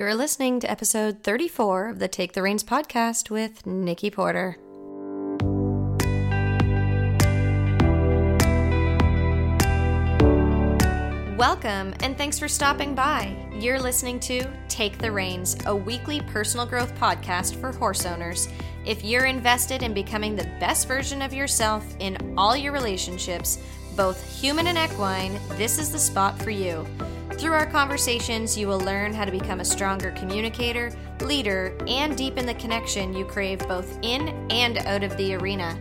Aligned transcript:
You're 0.00 0.14
listening 0.14 0.60
to 0.60 0.70
episode 0.70 1.22
34 1.24 1.90
of 1.90 1.98
the 1.98 2.08
Take 2.08 2.32
the 2.32 2.40
Reins 2.40 2.64
podcast 2.64 3.28
with 3.28 3.66
Nikki 3.66 4.10
Porter. 4.10 4.56
Welcome 11.36 11.92
and 12.00 12.16
thanks 12.16 12.38
for 12.38 12.48
stopping 12.48 12.94
by. 12.94 13.36
You're 13.52 13.78
listening 13.78 14.18
to 14.20 14.50
Take 14.68 14.96
the 14.96 15.12
Reins, 15.12 15.58
a 15.66 15.76
weekly 15.76 16.22
personal 16.22 16.64
growth 16.64 16.94
podcast 16.94 17.56
for 17.56 17.70
horse 17.70 18.06
owners. 18.06 18.48
If 18.86 19.04
you're 19.04 19.26
invested 19.26 19.82
in 19.82 19.92
becoming 19.92 20.34
the 20.34 20.50
best 20.58 20.88
version 20.88 21.20
of 21.20 21.34
yourself 21.34 21.84
in 21.98 22.16
all 22.38 22.56
your 22.56 22.72
relationships, 22.72 23.58
both 23.96 24.40
human 24.40 24.68
and 24.68 24.78
equine, 24.78 25.38
this 25.58 25.78
is 25.78 25.92
the 25.92 25.98
spot 25.98 26.40
for 26.40 26.48
you. 26.48 26.86
Through 27.40 27.54
our 27.54 27.64
conversations, 27.64 28.58
you 28.58 28.68
will 28.68 28.80
learn 28.80 29.14
how 29.14 29.24
to 29.24 29.32
become 29.32 29.60
a 29.60 29.64
stronger 29.64 30.10
communicator, 30.10 30.92
leader, 31.22 31.74
and 31.88 32.14
deepen 32.14 32.44
the 32.44 32.52
connection 32.52 33.14
you 33.14 33.24
crave 33.24 33.66
both 33.66 33.98
in 34.02 34.28
and 34.50 34.76
out 34.80 35.02
of 35.02 35.16
the 35.16 35.34
arena. 35.36 35.74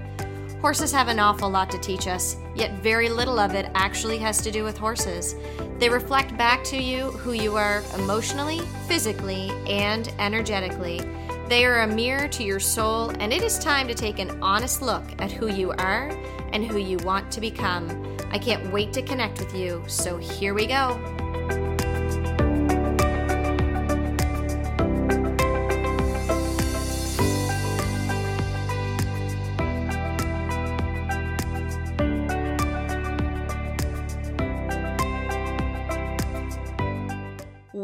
Horses 0.61 0.93
have 0.93 1.09
an 1.09 1.19
awful 1.19 1.49
lot 1.49 1.69
to 1.71 1.77
teach 1.77 2.07
us, 2.07 2.37
yet 2.55 2.81
very 2.81 3.09
little 3.09 3.39
of 3.39 3.55
it 3.55 3.69
actually 3.75 4.17
has 4.19 4.41
to 4.41 4.51
do 4.51 4.63
with 4.63 4.77
horses. 4.77 5.35
They 5.79 5.89
reflect 5.89 6.37
back 6.37 6.63
to 6.63 6.81
you 6.81 7.11
who 7.11 7.33
you 7.33 7.57
are 7.57 7.83
emotionally, 7.95 8.59
physically, 8.87 9.49
and 9.67 10.13
energetically. 10.17 11.01
They 11.49 11.65
are 11.65 11.81
a 11.81 11.87
mirror 11.87 12.29
to 12.29 12.43
your 12.43 12.61
soul, 12.61 13.09
and 13.19 13.33
it 13.33 13.43
is 13.43 13.59
time 13.59 13.89
to 13.89 13.93
take 13.93 14.19
an 14.19 14.41
honest 14.41 14.81
look 14.81 15.03
at 15.19 15.29
who 15.29 15.47
you 15.47 15.71
are 15.71 16.09
and 16.53 16.65
who 16.65 16.77
you 16.77 16.99
want 16.99 17.29
to 17.33 17.41
become. 17.41 18.17
I 18.31 18.37
can't 18.37 18.71
wait 18.71 18.93
to 18.93 19.01
connect 19.01 19.39
with 19.39 19.53
you, 19.53 19.83
so 19.87 20.15
here 20.15 20.53
we 20.53 20.65
go. 20.65 20.97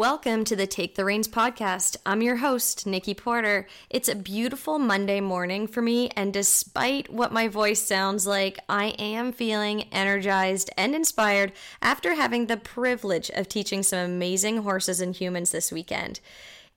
Welcome 0.07 0.43
to 0.45 0.55
the 0.55 0.67
Take 0.67 0.93
the 0.93 1.03
Reins 1.03 1.27
podcast. 1.27 1.97
I'm 2.05 2.21
your 2.21 2.35
host, 2.35 2.85
Nikki 2.85 3.15
Porter. 3.15 3.65
It's 3.89 4.07
a 4.07 4.13
beautiful 4.13 4.77
Monday 4.77 5.19
morning 5.19 5.65
for 5.65 5.81
me, 5.81 6.11
and 6.15 6.31
despite 6.31 7.11
what 7.11 7.33
my 7.33 7.47
voice 7.47 7.81
sounds 7.81 8.27
like, 8.27 8.59
I 8.69 8.89
am 8.99 9.31
feeling 9.31 9.91
energized 9.91 10.69
and 10.77 10.93
inspired 10.93 11.53
after 11.81 12.13
having 12.13 12.45
the 12.45 12.55
privilege 12.55 13.31
of 13.31 13.49
teaching 13.49 13.81
some 13.81 13.97
amazing 13.97 14.57
horses 14.57 15.01
and 15.01 15.15
humans 15.15 15.49
this 15.49 15.71
weekend. 15.71 16.19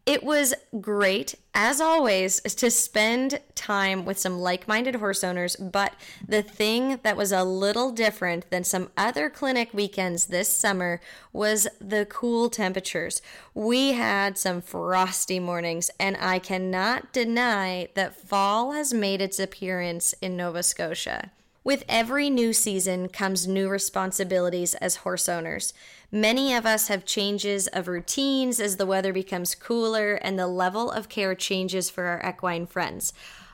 It 0.08 0.24
was 0.24 0.54
great, 0.80 1.34
as 1.54 1.82
always, 1.82 2.40
to 2.40 2.70
spend 2.70 3.40
time 3.54 4.06
with 4.06 4.18
some 4.18 4.38
like 4.38 4.66
minded 4.66 4.94
horse 4.94 5.22
owners. 5.22 5.54
But 5.56 5.92
the 6.26 6.40
thing 6.40 6.98
that 7.02 7.14
was 7.14 7.30
a 7.30 7.44
little 7.44 7.92
different 7.92 8.48
than 8.48 8.64
some 8.64 8.88
other 8.96 9.28
clinic 9.28 9.74
weekends 9.74 10.28
this 10.28 10.48
summer 10.48 11.02
was 11.30 11.68
the 11.78 12.06
cool 12.06 12.48
temperatures. 12.48 13.20
We 13.52 13.92
had 13.92 14.38
some 14.38 14.62
frosty 14.62 15.38
mornings, 15.38 15.90
and 16.00 16.16
I 16.18 16.38
cannot 16.38 17.12
deny 17.12 17.88
that 17.92 18.16
fall 18.16 18.72
has 18.72 18.94
made 18.94 19.20
its 19.20 19.38
appearance 19.38 20.14
in 20.22 20.38
Nova 20.38 20.62
Scotia. 20.62 21.32
With 21.64 21.84
every 21.88 22.30
new 22.30 22.52
season 22.52 23.08
comes 23.08 23.46
new 23.46 23.68
responsibilities 23.68 24.74
as 24.76 24.96
horse 24.96 25.28
owners. 25.28 25.72
Many 26.10 26.54
of 26.54 26.64
us 26.64 26.88
have 26.88 27.04
changes 27.04 27.66
of 27.68 27.88
routines 27.88 28.60
as 28.60 28.76
the 28.76 28.86
weather 28.86 29.12
becomes 29.12 29.54
cooler 29.54 30.14
and 30.14 30.38
the 30.38 30.46
level 30.46 30.90
of 30.90 31.08
care 31.08 31.34
changes 31.34 31.90
for 31.90 32.04
our 32.04 32.26
equine 32.26 32.66
friends. 32.66 33.12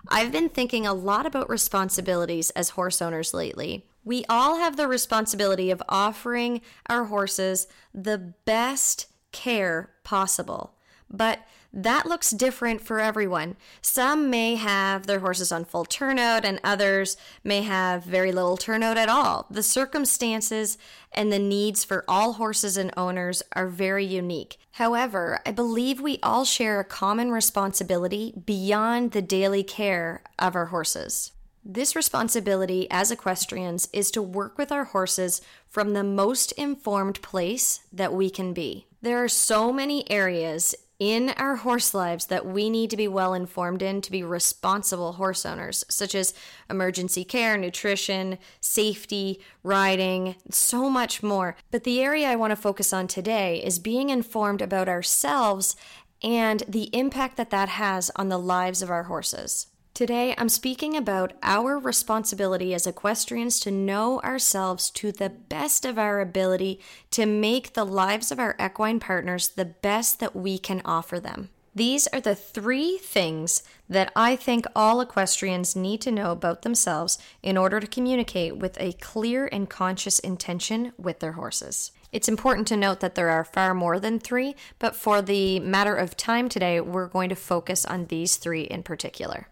I've 0.08 0.30
been 0.30 0.50
thinking 0.50 0.86
a 0.86 0.94
lot 0.94 1.27
about 1.27 1.48
responsibilities 1.48 2.50
as 2.50 2.70
horse 2.70 3.00
owners 3.00 3.32
lately. 3.32 3.87
We 4.04 4.25
all 4.28 4.59
have 4.59 4.76
the 4.76 4.86
responsibility 4.86 5.71
of 5.71 5.82
offering 5.88 6.60
our 6.88 7.04
horses 7.04 7.66
the 7.94 8.19
best 8.19 9.06
care 9.32 9.91
possible. 10.04 10.75
But 11.10 11.41
that 11.74 12.06
looks 12.06 12.30
different 12.30 12.80
for 12.80 13.00
everyone. 13.00 13.56
Some 13.82 14.30
may 14.30 14.54
have 14.54 15.06
their 15.06 15.18
horses 15.18 15.50
on 15.50 15.64
full 15.64 15.84
turnout, 15.84 16.44
and 16.44 16.60
others 16.62 17.16
may 17.42 17.62
have 17.62 18.04
very 18.04 18.30
little 18.30 18.56
turnout 18.56 18.96
at 18.96 19.08
all. 19.08 19.46
The 19.50 19.62
circumstances 19.62 20.78
and 21.10 21.32
the 21.32 21.38
needs 21.38 21.82
for 21.82 22.04
all 22.06 22.34
horses 22.34 22.76
and 22.76 22.92
owners 22.96 23.42
are 23.52 23.66
very 23.66 24.04
unique. 24.04 24.56
However, 24.72 25.40
I 25.44 25.50
believe 25.50 26.00
we 26.00 26.20
all 26.22 26.44
share 26.44 26.78
a 26.78 26.84
common 26.84 27.32
responsibility 27.32 28.32
beyond 28.46 29.10
the 29.10 29.22
daily 29.22 29.64
care 29.64 30.22
of 30.38 30.54
our 30.54 30.66
horses. 30.66 31.32
This 31.64 31.96
responsibility 31.96 32.86
as 32.91 33.10
equestrians 33.10 33.88
is 33.92 34.10
to 34.12 34.22
work 34.22 34.58
with 34.58 34.70
our 34.70 34.84
horses 34.84 35.41
from 35.68 35.92
the 35.92 36.04
most 36.04 36.52
informed 36.52 37.22
place 37.22 37.80
that 37.92 38.12
we 38.12 38.28
can 38.30 38.52
be. 38.52 38.86
There 39.00 39.22
are 39.22 39.28
so 39.28 39.72
many 39.72 40.10
areas 40.10 40.74
in 40.99 41.31
our 41.31 41.56
horse 41.56 41.93
lives 41.93 42.27
that 42.27 42.47
we 42.47 42.71
need 42.71 42.91
to 42.91 42.97
be 42.97 43.09
well 43.09 43.34
informed 43.34 43.82
in 43.82 44.00
to 44.00 44.10
be 44.10 44.22
responsible 44.22 45.15
horse 45.15 45.44
owners, 45.44 45.84
such 45.88 46.15
as 46.15 46.34
emergency 46.71 47.25
care, 47.25 47.56
nutrition, 47.56 48.38
safety, 48.60 49.41
riding, 49.62 50.37
so 50.50 50.88
much 50.88 51.22
more. 51.22 51.56
But 51.71 51.84
the 51.84 52.00
area 52.00 52.28
I 52.28 52.37
want 52.37 52.53
to 52.53 52.56
focus 52.56 52.93
on 52.93 53.09
today 53.09 53.62
is 53.65 53.78
being 53.78 54.10
informed 54.10 54.62
about 54.62 54.88
ourselves 54.88 55.77
and 56.22 56.62
the 56.69 56.88
impact 56.97 57.37
that 57.37 57.50
that 57.50 57.69
has 57.69 58.10
on 58.16 58.28
the 58.28 58.38
lives 58.38 58.81
of 58.81 58.91
our 58.91 59.04
horses. 59.04 59.66
Today, 59.94 60.34
I'm 60.37 60.49
speaking 60.49 60.97
about 60.97 61.34
our 61.41 61.78
responsibility 61.78 62.75
as 62.75 62.84
equestrians 62.84 63.60
to 63.60 63.71
know 63.71 64.21
ourselves 64.22 64.91
to 64.91 65.12
the 65.12 65.31
best 65.31 65.84
of 65.84 66.00
our 66.00 66.21
ability 66.21 66.81
to 67.12 67.27
make 67.27 67.75
the 67.75 67.87
lives 67.87 68.33
of 68.33 68.41
our 68.41 68.56
equine 68.60 68.99
partners 68.99 69.50
the 69.50 69.65
best 69.65 70.19
that 70.19 70.34
we 70.34 70.59
can 70.59 70.83
offer 70.84 71.21
them. 71.21 71.50
These 71.77 72.09
are 72.09 72.21
the 72.21 72.34
three 72.34 72.99
things 72.99 73.62
that 73.88 74.10
I 74.16 74.34
think 74.34 74.66
all 74.75 75.00
equestrians 75.00 75.77
need 75.77 76.00
to 76.00 76.10
know 76.10 76.33
about 76.33 76.62
themselves 76.62 77.16
in 77.41 77.56
order 77.56 77.78
to 77.78 77.87
communicate 77.87 78.56
with 78.56 78.77
a 78.81 78.94
clear 78.94 79.49
and 79.53 79.71
conscious 79.71 80.19
intention 80.19 80.93
with 80.99 81.21
their 81.21 81.33
horses. 81.33 81.93
It's 82.10 82.28
important 82.28 82.66
to 82.69 82.77
note 82.77 82.99
that 82.99 83.15
there 83.15 83.31
are 83.31 83.44
far 83.44 83.75
more 83.75 84.00
than 84.00 84.19
three, 84.19 84.56
but 84.81 84.97
for 84.97 85.22
the 85.22 85.60
matter 85.60 85.94
of 85.94 86.16
time 86.16 86.49
today, 86.49 86.81
we're 86.81 87.06
going 87.06 87.28
to 87.28 87.37
focus 87.37 87.84
on 87.84 88.06
these 88.06 88.37
three 88.37 88.62
in 88.62 88.83
particular. 88.83 89.47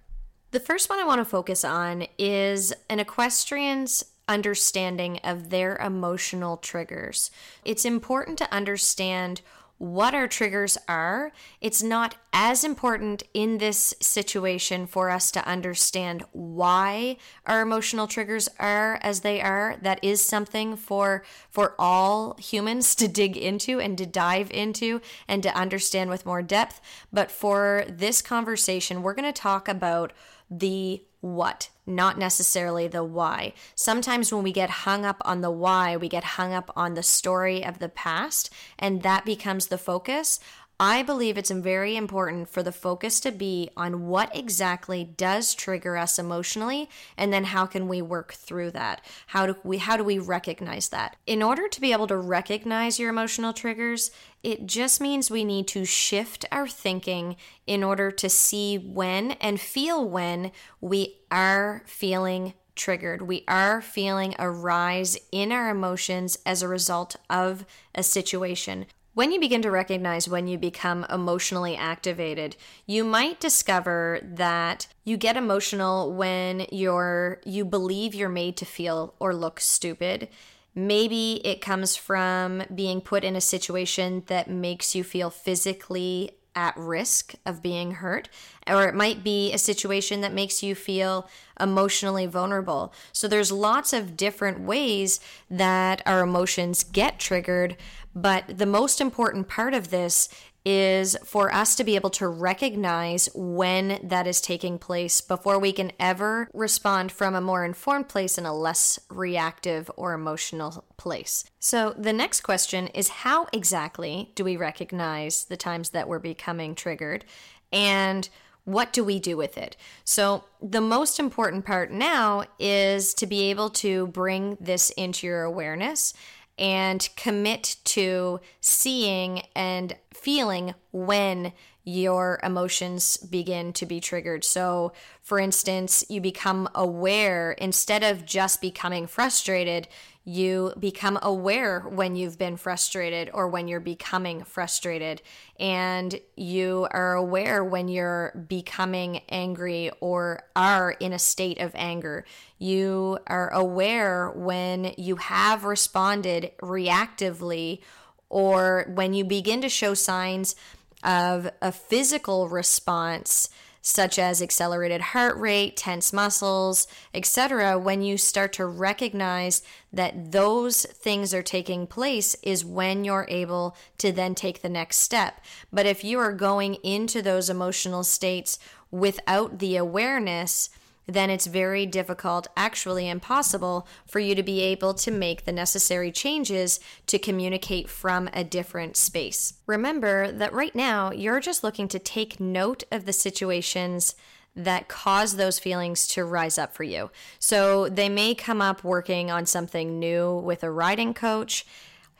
The 0.52 0.60
first 0.60 0.90
one 0.90 0.98
I 0.98 1.04
want 1.04 1.18
to 1.18 1.24
focus 1.24 1.64
on 1.64 2.06
is 2.18 2.74
an 2.90 3.00
equestrian's 3.00 4.04
understanding 4.28 5.18
of 5.24 5.48
their 5.48 5.76
emotional 5.78 6.58
triggers. 6.58 7.30
It's 7.64 7.86
important 7.86 8.36
to 8.36 8.52
understand 8.52 9.40
what 9.78 10.14
our 10.14 10.28
triggers 10.28 10.76
are. 10.86 11.32
It's 11.62 11.82
not 11.82 12.16
as 12.34 12.64
important 12.64 13.22
in 13.32 13.58
this 13.58 13.94
situation 14.00 14.86
for 14.86 15.08
us 15.08 15.30
to 15.32 15.48
understand 15.48 16.22
why 16.32 17.16
our 17.46 17.62
emotional 17.62 18.06
triggers 18.06 18.48
are 18.60 19.00
as 19.02 19.20
they 19.20 19.40
are. 19.40 19.76
That 19.80 19.98
is 20.04 20.22
something 20.22 20.76
for 20.76 21.24
for 21.50 21.74
all 21.78 22.36
humans 22.38 22.94
to 22.96 23.08
dig 23.08 23.38
into 23.38 23.80
and 23.80 23.96
to 23.96 24.06
dive 24.06 24.50
into 24.50 25.00
and 25.26 25.42
to 25.42 25.56
understand 25.56 26.10
with 26.10 26.26
more 26.26 26.42
depth. 26.42 26.80
But 27.10 27.30
for 27.30 27.84
this 27.88 28.20
conversation, 28.20 29.02
we're 29.02 29.14
going 29.14 29.32
to 29.32 29.40
talk 29.40 29.66
about 29.66 30.12
the 30.52 31.02
what, 31.20 31.70
not 31.86 32.18
necessarily 32.18 32.88
the 32.88 33.04
why. 33.04 33.54
Sometimes 33.76 34.32
when 34.32 34.42
we 34.42 34.52
get 34.52 34.70
hung 34.70 35.04
up 35.04 35.22
on 35.24 35.40
the 35.40 35.52
why, 35.52 35.96
we 35.96 36.08
get 36.08 36.24
hung 36.24 36.52
up 36.52 36.70
on 36.74 36.94
the 36.94 37.02
story 37.02 37.64
of 37.64 37.78
the 37.78 37.88
past, 37.88 38.52
and 38.78 39.02
that 39.02 39.24
becomes 39.24 39.68
the 39.68 39.78
focus. 39.78 40.40
I 40.84 41.04
believe 41.04 41.38
it's 41.38 41.52
very 41.52 41.94
important 41.94 42.48
for 42.48 42.60
the 42.60 42.72
focus 42.72 43.20
to 43.20 43.30
be 43.30 43.70
on 43.76 44.08
what 44.08 44.36
exactly 44.36 45.04
does 45.04 45.54
trigger 45.54 45.96
us 45.96 46.18
emotionally 46.18 46.90
and 47.16 47.32
then 47.32 47.44
how 47.44 47.66
can 47.66 47.86
we 47.86 48.02
work 48.02 48.32
through 48.32 48.72
that? 48.72 49.00
How 49.28 49.46
do 49.46 49.56
we 49.62 49.78
how 49.78 49.96
do 49.96 50.02
we 50.02 50.18
recognize 50.18 50.88
that? 50.88 51.14
In 51.24 51.40
order 51.40 51.68
to 51.68 51.80
be 51.80 51.92
able 51.92 52.08
to 52.08 52.16
recognize 52.16 52.98
your 52.98 53.10
emotional 53.10 53.52
triggers, 53.52 54.10
it 54.42 54.66
just 54.66 55.00
means 55.00 55.30
we 55.30 55.44
need 55.44 55.68
to 55.68 55.84
shift 55.84 56.46
our 56.50 56.66
thinking 56.66 57.36
in 57.64 57.84
order 57.84 58.10
to 58.10 58.28
see 58.28 58.76
when 58.76 59.30
and 59.40 59.60
feel 59.60 60.04
when 60.04 60.50
we 60.80 61.20
are 61.30 61.84
feeling 61.86 62.54
triggered. 62.74 63.22
We 63.22 63.44
are 63.46 63.80
feeling 63.80 64.34
a 64.36 64.50
rise 64.50 65.16
in 65.30 65.52
our 65.52 65.70
emotions 65.70 66.38
as 66.44 66.60
a 66.60 66.66
result 66.66 67.14
of 67.30 67.64
a 67.94 68.02
situation. 68.02 68.86
When 69.14 69.30
you 69.30 69.40
begin 69.40 69.60
to 69.62 69.70
recognize 69.70 70.26
when 70.26 70.46
you 70.46 70.56
become 70.56 71.04
emotionally 71.10 71.76
activated, 71.76 72.56
you 72.86 73.04
might 73.04 73.40
discover 73.40 74.20
that 74.22 74.86
you 75.04 75.18
get 75.18 75.36
emotional 75.36 76.14
when 76.14 76.64
you're 76.72 77.38
you 77.44 77.66
believe 77.66 78.14
you're 78.14 78.30
made 78.30 78.56
to 78.56 78.64
feel 78.64 79.14
or 79.20 79.34
look 79.34 79.60
stupid. 79.60 80.28
Maybe 80.74 81.42
it 81.44 81.60
comes 81.60 81.94
from 81.94 82.62
being 82.74 83.02
put 83.02 83.22
in 83.22 83.36
a 83.36 83.42
situation 83.42 84.22
that 84.28 84.48
makes 84.48 84.94
you 84.94 85.04
feel 85.04 85.28
physically 85.28 86.30
at 86.54 86.76
risk 86.76 87.34
of 87.46 87.62
being 87.62 87.92
hurt, 87.92 88.28
or 88.66 88.86
it 88.86 88.94
might 88.94 89.24
be 89.24 89.52
a 89.52 89.58
situation 89.58 90.20
that 90.20 90.32
makes 90.32 90.62
you 90.62 90.74
feel 90.74 91.28
emotionally 91.58 92.26
vulnerable. 92.26 92.92
So 93.12 93.28
there's 93.28 93.52
lots 93.52 93.92
of 93.92 94.16
different 94.16 94.60
ways 94.60 95.20
that 95.50 96.02
our 96.06 96.22
emotions 96.22 96.84
get 96.84 97.18
triggered, 97.18 97.76
but 98.14 98.58
the 98.58 98.66
most 98.66 99.00
important 99.00 99.48
part 99.48 99.74
of 99.74 99.90
this 99.90 100.28
is 100.64 101.16
for 101.24 101.52
us 101.52 101.74
to 101.76 101.84
be 101.84 101.96
able 101.96 102.10
to 102.10 102.28
recognize 102.28 103.28
when 103.34 103.98
that 104.02 104.26
is 104.26 104.40
taking 104.40 104.78
place 104.78 105.20
before 105.20 105.58
we 105.58 105.72
can 105.72 105.92
ever 105.98 106.48
respond 106.52 107.10
from 107.10 107.34
a 107.34 107.40
more 107.40 107.64
informed 107.64 108.08
place 108.08 108.38
in 108.38 108.46
a 108.46 108.54
less 108.54 108.98
reactive 109.10 109.90
or 109.96 110.12
emotional 110.12 110.84
place. 110.96 111.44
So, 111.58 111.94
the 111.98 112.12
next 112.12 112.42
question 112.42 112.88
is 112.88 113.08
how 113.08 113.48
exactly 113.52 114.30
do 114.34 114.44
we 114.44 114.56
recognize 114.56 115.44
the 115.44 115.56
times 115.56 115.90
that 115.90 116.08
we're 116.08 116.18
becoming 116.18 116.74
triggered 116.74 117.24
and 117.72 118.28
what 118.64 118.92
do 118.92 119.02
we 119.02 119.18
do 119.18 119.36
with 119.36 119.58
it? 119.58 119.76
So, 120.04 120.44
the 120.60 120.80
most 120.80 121.18
important 121.18 121.64
part 121.66 121.90
now 121.90 122.44
is 122.60 123.14
to 123.14 123.26
be 123.26 123.50
able 123.50 123.70
to 123.70 124.06
bring 124.08 124.56
this 124.60 124.90
into 124.90 125.26
your 125.26 125.42
awareness 125.42 126.14
and 126.58 127.08
commit 127.16 127.76
to 127.84 128.40
seeing 128.60 129.42
and 129.54 129.96
feeling 130.12 130.74
when 130.92 131.52
your 131.84 132.38
emotions 132.42 133.16
begin 133.16 133.72
to 133.72 133.86
be 133.86 134.00
triggered. 134.00 134.44
So, 134.44 134.92
for 135.20 135.38
instance, 135.38 136.04
you 136.08 136.20
become 136.20 136.68
aware 136.74 137.52
instead 137.52 138.04
of 138.04 138.24
just 138.24 138.60
becoming 138.60 139.06
frustrated, 139.06 139.88
you 140.24 140.72
become 140.78 141.18
aware 141.20 141.80
when 141.80 142.14
you've 142.14 142.38
been 142.38 142.56
frustrated 142.56 143.28
or 143.34 143.48
when 143.48 143.66
you're 143.66 143.80
becoming 143.80 144.44
frustrated. 144.44 145.20
And 145.58 146.20
you 146.36 146.86
are 146.92 147.14
aware 147.14 147.64
when 147.64 147.88
you're 147.88 148.46
becoming 148.48 149.22
angry 149.28 149.90
or 150.00 150.44
are 150.54 150.92
in 150.92 151.12
a 151.12 151.18
state 151.18 151.60
of 151.60 151.72
anger. 151.74 152.24
You 152.58 153.18
are 153.26 153.52
aware 153.52 154.30
when 154.30 154.94
you 154.96 155.16
have 155.16 155.64
responded 155.64 156.52
reactively 156.62 157.80
or 158.28 158.86
when 158.94 159.14
you 159.14 159.24
begin 159.24 159.60
to 159.62 159.68
show 159.68 159.92
signs 159.92 160.54
of 161.02 161.50
a 161.60 161.72
physical 161.72 162.48
response 162.48 163.48
such 163.82 164.16
as 164.16 164.40
accelerated 164.40 165.00
heart 165.00 165.36
rate, 165.36 165.76
tense 165.76 166.12
muscles, 166.12 166.86
etc., 167.12 167.76
when 167.76 168.00
you 168.00 168.16
start 168.16 168.52
to 168.52 168.64
recognize 168.64 169.60
that 169.92 170.30
those 170.30 170.84
things 170.84 171.34
are 171.34 171.42
taking 171.42 171.86
place 171.86 172.36
is 172.44 172.64
when 172.64 173.04
you're 173.04 173.26
able 173.28 173.76
to 173.98 174.12
then 174.12 174.36
take 174.36 174.62
the 174.62 174.68
next 174.68 174.98
step. 174.98 175.44
But 175.72 175.84
if 175.84 176.04
you 176.04 176.20
are 176.20 176.32
going 176.32 176.74
into 176.76 177.20
those 177.20 177.50
emotional 177.50 178.04
states 178.04 178.58
without 178.92 179.58
the 179.58 179.76
awareness, 179.76 180.70
then 181.06 181.30
it's 181.30 181.46
very 181.46 181.86
difficult, 181.86 182.46
actually 182.56 183.08
impossible, 183.08 183.86
for 184.06 184.20
you 184.20 184.34
to 184.34 184.42
be 184.42 184.60
able 184.60 184.94
to 184.94 185.10
make 185.10 185.44
the 185.44 185.52
necessary 185.52 186.12
changes 186.12 186.80
to 187.06 187.18
communicate 187.18 187.88
from 187.88 188.28
a 188.32 188.44
different 188.44 188.96
space. 188.96 189.54
Remember 189.66 190.30
that 190.30 190.52
right 190.52 190.74
now, 190.74 191.10
you're 191.10 191.40
just 191.40 191.64
looking 191.64 191.88
to 191.88 191.98
take 191.98 192.40
note 192.40 192.84
of 192.92 193.04
the 193.04 193.12
situations 193.12 194.14
that 194.54 194.88
cause 194.88 195.36
those 195.36 195.58
feelings 195.58 196.06
to 196.06 196.24
rise 196.24 196.58
up 196.58 196.74
for 196.74 196.84
you. 196.84 197.10
So 197.38 197.88
they 197.88 198.08
may 198.08 198.34
come 198.34 198.60
up 198.60 198.84
working 198.84 199.30
on 199.30 199.46
something 199.46 199.98
new 199.98 200.34
with 200.36 200.62
a 200.62 200.70
riding 200.70 201.14
coach 201.14 201.66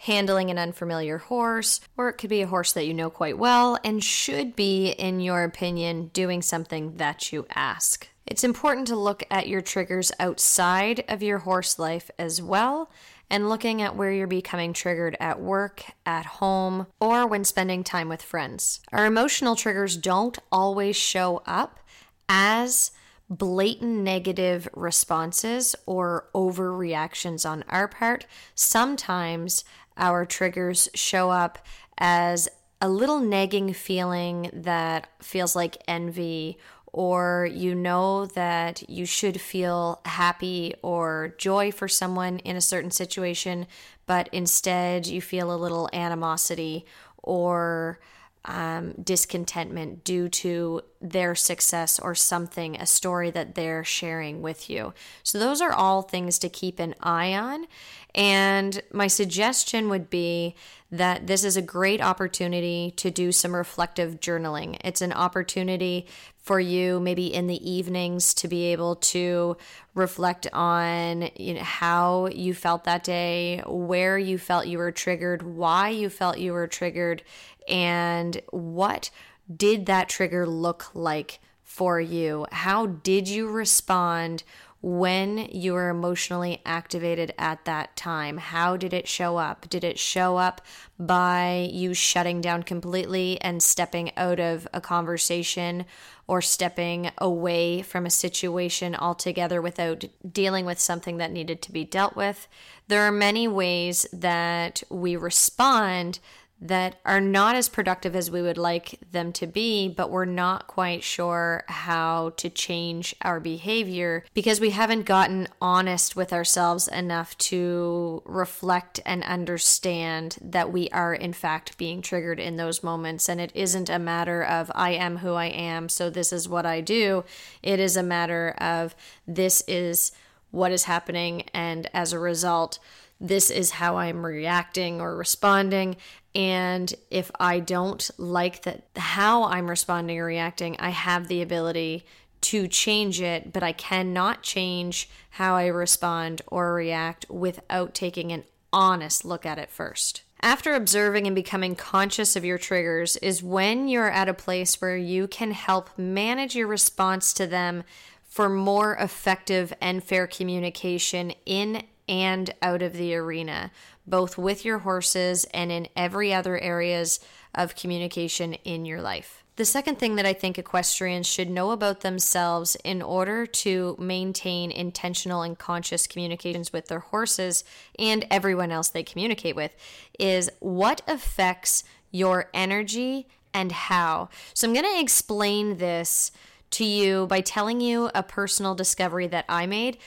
handling 0.02 0.50
an 0.50 0.58
unfamiliar 0.58 1.19
horse, 1.19 1.81
or 1.96 2.08
it 2.08 2.14
could 2.14 2.31
be 2.31 2.43
a 2.43 2.46
horse 2.46 2.73
that 2.73 2.87
you 2.87 2.93
know 2.93 3.08
quite 3.08 3.38
well 3.38 3.79
and 3.84 4.02
should 4.02 4.56
be, 4.56 4.88
in 4.90 5.20
your 5.20 5.44
opinion, 5.44 6.08
doing 6.12 6.43
something 6.43 6.96
that 6.96 7.32
you 7.32 7.46
ask. 7.55 8.08
It's 8.26 8.44
important 8.44 8.86
to 8.88 8.96
look 8.96 9.24
at 9.30 9.48
your 9.48 9.60
triggers 9.60 10.12
outside 10.19 11.04
of 11.08 11.22
your 11.22 11.38
horse 11.38 11.78
life 11.78 12.10
as 12.19 12.40
well 12.40 12.90
and 13.28 13.48
looking 13.48 13.80
at 13.80 13.96
where 13.96 14.12
you're 14.12 14.26
becoming 14.26 14.72
triggered 14.72 15.16
at 15.19 15.40
work, 15.40 15.84
at 16.04 16.26
home, 16.26 16.86
or 17.00 17.26
when 17.26 17.44
spending 17.44 17.82
time 17.82 18.08
with 18.08 18.22
friends. 18.22 18.80
Our 18.92 19.06
emotional 19.06 19.56
triggers 19.56 19.96
don't 19.96 20.38
always 20.52 20.96
show 20.96 21.42
up 21.46 21.80
as 22.28 22.90
blatant 23.30 24.02
negative 24.02 24.69
responses 24.74 25.74
or 25.86 26.28
overreactions 26.34 27.48
on 27.48 27.64
our 27.69 27.88
part. 27.88 28.26
Sometimes 28.54 29.64
our 29.96 30.26
triggers 30.26 30.88
show 30.94 31.30
up 31.30 31.58
as 31.96 32.48
a 32.80 32.88
little 32.88 33.20
nagging 33.20 33.72
feeling 33.72 34.50
that 34.52 35.08
feels 35.22 35.54
like 35.56 35.82
envy 35.86 36.58
or 36.93 37.49
you 37.50 37.75
know 37.75 38.27
that 38.27 38.89
you 38.89 39.06
should 39.06 39.41
feel 39.41 40.00
happy 40.05 40.75
or 40.83 41.35
joy 41.39 41.73
for 41.73 41.89
someone 41.89 42.39
in 42.41 42.55
a 42.55 42.61
certain 42.61 42.91
situation, 42.91 43.67
but 44.06 44.29
instead 44.33 45.06
you 45.06 45.21
feel 45.23 45.53
a 45.53 45.56
little 45.56 45.89
animosity 45.93 46.85
or 47.23 47.99
um, 48.44 48.93
discontentment 49.03 50.03
due 50.03 50.29
to 50.29 50.83
their 51.00 51.35
success 51.35 51.99
or 52.00 52.15
something, 52.15 52.77
a 52.77 52.87
story 52.87 53.31
that 53.31 53.55
they're 53.55 53.85
sharing 53.85 54.43
with 54.43 54.69
you. 54.69 54.93
So, 55.23 55.39
those 55.39 55.61
are 55.61 55.73
all 55.73 56.03
things 56.03 56.39
to 56.41 56.49
keep 56.49 56.81
an 56.81 56.97
eye 57.00 57.35
on. 57.35 57.67
And 58.15 58.83
my 58.93 59.06
suggestion 59.06 59.89
would 59.89 60.11
be 60.11 60.56
that 60.91 61.27
this 61.27 61.44
is 61.44 61.56
a 61.56 61.62
great 61.62 62.03
opportunity 62.03 62.93
to 62.97 63.11
do 63.11 63.33
some 63.33 63.55
reflective 63.55 64.21
journaling. 64.21 64.77
It's 64.85 65.00
an 65.00 65.12
opportunity 65.12 66.06
for 66.43 66.59
you, 66.59 66.99
maybe 66.99 67.33
in 67.33 67.47
the 67.47 67.71
evenings, 67.71 68.35
to 68.35 68.49
be 68.49 68.65
able 68.73 68.97
to 68.97 69.56
reflect 69.94 70.49
on 70.53 71.31
you 71.37 71.55
know, 71.55 71.62
how 71.62 72.27
you 72.27 72.53
felt 72.53 72.85
that 72.85 73.05
day, 73.05 73.62
where 73.67 74.19
you 74.19 74.39
felt 74.39 74.67
you 74.67 74.79
were 74.79 74.93
triggered, 74.93 75.43
why 75.43 75.89
you 75.89 76.11
felt 76.11 76.39
you 76.39 76.53
were 76.53 76.67
triggered, 76.67 77.23
and 77.69 78.43
what 78.50 79.11
did 79.55 79.87
that 79.87 80.09
trigger 80.09 80.47
look 80.47 80.91
like 80.94 81.39
for 81.62 82.00
you? 82.00 82.47
How 82.50 82.87
did 82.87 83.29
you 83.29 83.49
respond? 83.49 84.43
When 84.82 85.38
you 85.52 85.73
were 85.73 85.88
emotionally 85.88 86.61
activated 86.67 87.32
at 87.38 87.64
that 87.64 87.96
time. 87.96 88.37
How 88.37 88.76
did 88.76 88.93
it 88.93 89.06
show 89.06 89.37
up? 89.37 89.70
Did 89.70 89.84
it 89.84 89.99
show 89.99 90.37
up 90.37 90.61
by 90.99 91.69
you 91.73 91.94
shutting 91.94 92.40
down 92.40 92.64
completely 92.64 93.40
and 93.40 93.62
stepping 93.62 94.11
out 94.17 94.40
of 94.40 94.67
a 94.75 94.81
conversation 94.81 95.86
or 96.27 96.43
stepping 96.43 97.10
away 97.19 97.82
from 97.82 98.06
a 98.06 98.10
situation 98.10 98.96
altogether 98.96 99.62
without 99.62 100.05
dealing 100.31 100.65
with 100.65 100.81
something 100.81 101.17
that 101.19 101.31
needed 101.31 101.62
to 101.62 101.72
be 101.72 101.84
dealt 101.84 102.17
with? 102.17 102.48
There 102.89 103.03
are 103.03 103.12
many 103.12 103.46
ways 103.46 104.06
that 104.12 104.82
we 104.91 105.15
respond 105.15 106.19
that 106.62 106.94
are 107.04 107.20
not 107.20 107.56
as 107.56 107.69
productive 107.69 108.14
as 108.14 108.31
we 108.31 108.40
would 108.40 108.56
like 108.56 109.00
them 109.10 109.32
to 109.32 109.48
be, 109.48 109.88
but 109.88 110.10
we're 110.10 110.24
not 110.24 110.69
quite 110.69 111.02
sure 111.02 111.64
how 111.66 112.32
to 112.36 112.48
change 112.48 113.16
our 113.22 113.40
behavior 113.40 114.24
because 114.32 114.60
we 114.60 114.70
haven't 114.70 115.04
gotten 115.04 115.48
honest 115.60 116.14
with 116.14 116.32
ourselves 116.32 116.86
enough 116.86 117.36
to 117.36 118.22
reflect 118.24 119.00
and 119.04 119.24
understand 119.24 120.36
that 120.40 120.70
we 120.70 120.88
are, 120.90 121.12
in 121.12 121.32
fact, 121.32 121.76
being 121.78 122.00
triggered 122.00 122.38
in 122.38 122.56
those 122.56 122.84
moments. 122.84 123.28
And 123.28 123.40
it 123.40 123.50
isn't 123.56 123.90
a 123.90 123.98
matter 123.98 124.44
of, 124.44 124.70
I 124.72 124.90
am 124.90 125.16
who 125.16 125.34
I 125.34 125.46
am, 125.46 125.88
so 125.88 126.10
this 126.10 126.32
is 126.32 126.48
what 126.48 126.64
I 126.64 126.81
do. 126.81 127.24
It 127.60 127.81
is 127.81 127.96
a 127.96 128.04
matter 128.04 128.54
of, 128.58 128.94
this 129.26 129.64
is 129.66 130.12
what 130.52 130.70
is 130.70 130.84
happening, 130.84 131.42
and 131.52 131.90
as 131.92 132.12
a 132.12 132.20
result, 132.20 132.78
this 133.19 133.50
is 133.50 133.70
how 133.70 133.96
I'm 133.96 134.26
reacting 134.26 135.00
or 135.00 135.16
responding. 135.16 135.96
And 136.34 136.93
if 137.10 137.31
I 137.39 137.60
don't 137.60 138.10
like 138.17 138.62
that 138.62 138.84
how 138.96 139.44
I'm 139.44 139.69
responding 139.69 140.19
or 140.19 140.24
reacting, 140.24 140.77
I 140.79 140.91
have 140.91 141.29
the 141.29 141.43
ability 141.43 142.06
to 142.43 142.67
change 142.67 143.20
it, 143.20 143.53
but 143.53 143.62
I 143.62 143.72
cannot 143.72 144.43
change 144.43 145.08
how 145.31 145.55
I 145.55 145.67
respond 145.67 146.43
or 146.48 146.74
react 146.74 147.27
without 147.31 147.94
taking 147.94 148.32
an 148.32 148.44
honest 148.72 149.24
look 149.24 149.46
at 149.46 149.58
it 149.58 149.70
first. 149.70 150.22
After 150.41 150.74
observing 150.74 151.27
and 151.29 151.36
becoming 151.36 151.77
conscious 151.77 152.34
of 152.34 152.44
your 152.44 152.58
triggers 152.58 153.17
is 153.19 153.44
when 153.44 153.86
you're 153.86 154.10
at 154.10 154.29
a 154.29 154.34
place 154.34 154.81
where 154.81 154.96
you 154.96 155.29
can 155.29 155.53
help 155.53 155.96
manage 155.96 156.56
your 156.56 156.67
response 156.67 157.32
to 157.34 157.46
them 157.46 157.84
for 158.24 158.48
more 158.48 158.96
effective 158.96 159.72
and 159.81 160.03
fair 160.03 160.27
communication 160.27 161.32
in 161.46 161.84
and 162.09 162.53
out 162.63 162.82
of 162.82 162.94
the 162.94 163.15
arena, 163.15 163.71
both 164.06 164.37
with 164.37 164.65
your 164.65 164.79
horses 164.79 165.44
and 165.55 165.71
in 165.71 165.89
every 165.97 166.32
other 166.32 166.59
areas 166.59 167.21
of 167.55 167.77
communication 167.77 168.55
in 168.55 168.85
your 168.85 169.01
life. 169.01 169.43
The 169.56 169.65
second 169.67 169.99
thing 169.99 170.17
that 170.17 170.25
I 170.25 170.32
think 170.32 170.59
equestrians 170.59 171.27
should 171.27 171.51
know 171.51 171.73
about 171.73 172.01
themselves 172.01 172.75
in 172.85 173.03
order 173.03 173.44
to 173.44 173.97
maintain 173.99 174.71
intentional 174.71 175.43
and 175.43 175.59
conscious 175.59 176.06
communications 176.06 176.73
with 176.73 176.87
their 176.87 177.01
horses 177.01 177.63
and 177.99 178.27
everyone 178.31 178.73
else 178.73 178.89
they 178.89 179.03
communicate 179.03 179.55
with 179.55 179.73
is 180.19 180.51
what 180.61 181.03
affects 181.06 181.85
your 182.11 182.49
energy 182.55 183.29
and 183.53 183.73
how. 183.73 184.31
So 184.55 184.67
I'm 184.67 184.73
going 184.73 184.87
to 184.87 185.01
explain 185.01 185.77
this 185.77 186.32
to 186.73 186.85
you 186.85 187.27
by 187.27 187.43
telling 187.43 187.82
you 187.82 188.11
a 188.15 188.23
personal 188.23 188.75
discovery 188.75 189.27
that 189.27 189.44
I 189.49 189.67
made 189.67 189.99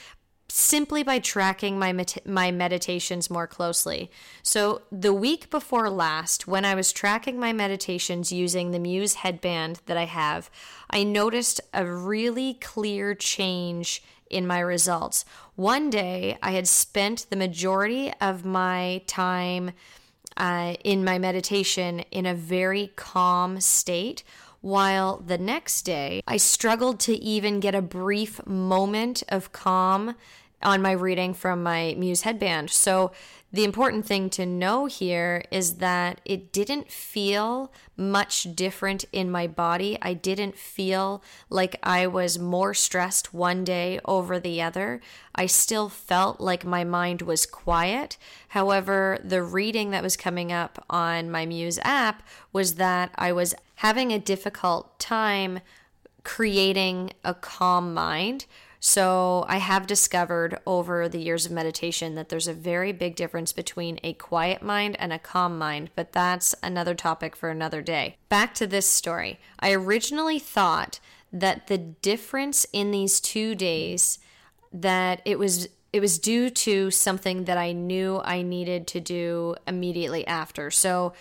simply 0.57 1.03
by 1.03 1.19
tracking 1.19 1.77
my 1.77 1.91
med- 1.91 2.21
my 2.25 2.49
meditations 2.49 3.29
more 3.29 3.45
closely. 3.45 4.09
So 4.41 4.83
the 4.89 5.13
week 5.13 5.49
before 5.49 5.89
last 5.89 6.47
when 6.47 6.63
I 6.63 6.75
was 6.75 6.93
tracking 6.93 7.37
my 7.37 7.51
meditations 7.51 8.31
using 8.31 8.71
the 8.71 8.79
Muse 8.79 9.15
headband 9.15 9.81
that 9.85 9.97
I 9.97 10.05
have, 10.05 10.49
I 10.89 11.03
noticed 11.03 11.59
a 11.73 11.85
really 11.85 12.53
clear 12.53 13.13
change 13.13 14.01
in 14.29 14.47
my 14.47 14.59
results. 14.59 15.25
One 15.55 15.89
day 15.89 16.37
I 16.41 16.51
had 16.51 16.69
spent 16.69 17.27
the 17.29 17.35
majority 17.35 18.13
of 18.21 18.45
my 18.45 19.01
time 19.07 19.71
uh, 20.37 20.75
in 20.85 21.03
my 21.03 21.19
meditation 21.19 21.99
in 22.11 22.25
a 22.25 22.33
very 22.33 22.93
calm 22.95 23.59
state 23.59 24.23
while 24.61 25.17
the 25.17 25.37
next 25.37 25.83
day 25.83 26.23
I 26.25 26.37
struggled 26.37 26.99
to 27.01 27.13
even 27.13 27.59
get 27.59 27.75
a 27.75 27.83
brief 27.83 28.43
moment 28.47 29.21
of 29.29 29.51
calm 29.51 30.15
on 30.65 30.81
my 30.81 30.91
reading 30.91 31.33
from 31.33 31.63
my 31.63 31.95
Muse 31.97 32.23
headband. 32.23 32.71
So 32.71 33.11
the 33.53 33.63
important 33.63 34.05
thing 34.05 34.29
to 34.31 34.45
know 34.45 34.85
here 34.85 35.43
is 35.49 35.75
that 35.75 36.19
it 36.25 36.51
didn't 36.51 36.91
feel 36.91 37.71
much 37.95 38.53
different 38.53 39.05
in 39.13 39.31
my 39.31 39.47
body. 39.47 39.97
I 40.01 40.13
didn't 40.13 40.57
feel 40.57 41.23
like 41.49 41.77
I 41.81 42.07
was 42.07 42.37
more 42.37 42.73
stressed 42.73 43.33
one 43.33 43.63
day 43.63 44.01
over 44.03 44.39
the 44.39 44.61
other. 44.61 44.99
I 45.33 45.45
still 45.45 45.87
felt 45.87 46.41
like 46.41 46.65
my 46.65 46.83
mind 46.83 47.21
was 47.21 47.45
quiet. 47.45 48.17
However, 48.49 49.19
the 49.23 49.41
reading 49.41 49.91
that 49.91 50.03
was 50.03 50.17
coming 50.17 50.51
up 50.51 50.83
on 50.89 51.31
my 51.31 51.45
Muse 51.45 51.79
app 51.83 52.23
was 52.51 52.75
that 52.75 53.11
I 53.15 53.31
was 53.31 53.55
having 53.75 54.11
a 54.11 54.19
difficult 54.19 54.99
time 54.99 55.61
creating 56.25 57.13
a 57.23 57.33
calm 57.33 57.93
mind 57.93 58.47
so, 58.87 59.45
I 59.47 59.57
have 59.57 59.87
discovered 59.87 60.59
over 60.67 61.09
the 61.09 61.17
years 61.17 61.47
of 61.47 61.51
meditation 61.51 62.13
that 62.13 62.29
there's 62.29 62.47
a 62.47 62.53
very 62.53 62.91
big 62.91 63.15
difference 63.15 63.51
between 63.51 63.99
a 64.03 64.13
quiet 64.13 64.61
mind 64.61 64.95
and 64.99 65.11
a 65.11 65.17
calm 65.17 65.57
mind, 65.57 65.89
but 65.95 66.11
that's 66.11 66.53
another 66.61 66.93
topic 66.93 67.35
for 67.35 67.49
another 67.49 67.81
day. 67.81 68.17
Back 68.29 68.53
to 68.53 68.67
this 68.67 68.87
story. 68.87 69.39
I 69.59 69.71
originally 69.71 70.37
thought 70.37 70.99
that 71.33 71.65
the 71.65 71.79
difference 71.79 72.67
in 72.73 72.91
these 72.91 73.19
2 73.19 73.55
days 73.55 74.19
that 74.71 75.19
it 75.25 75.39
was 75.39 75.67
it 75.91 75.99
was 75.99 76.19
due 76.19 76.51
to 76.51 76.91
something 76.91 77.45
that 77.45 77.57
I 77.57 77.71
knew 77.71 78.21
I 78.23 78.43
needed 78.43 78.85
to 78.87 78.99
do 78.99 79.55
immediately 79.65 80.27
after. 80.27 80.69
So, 80.69 81.13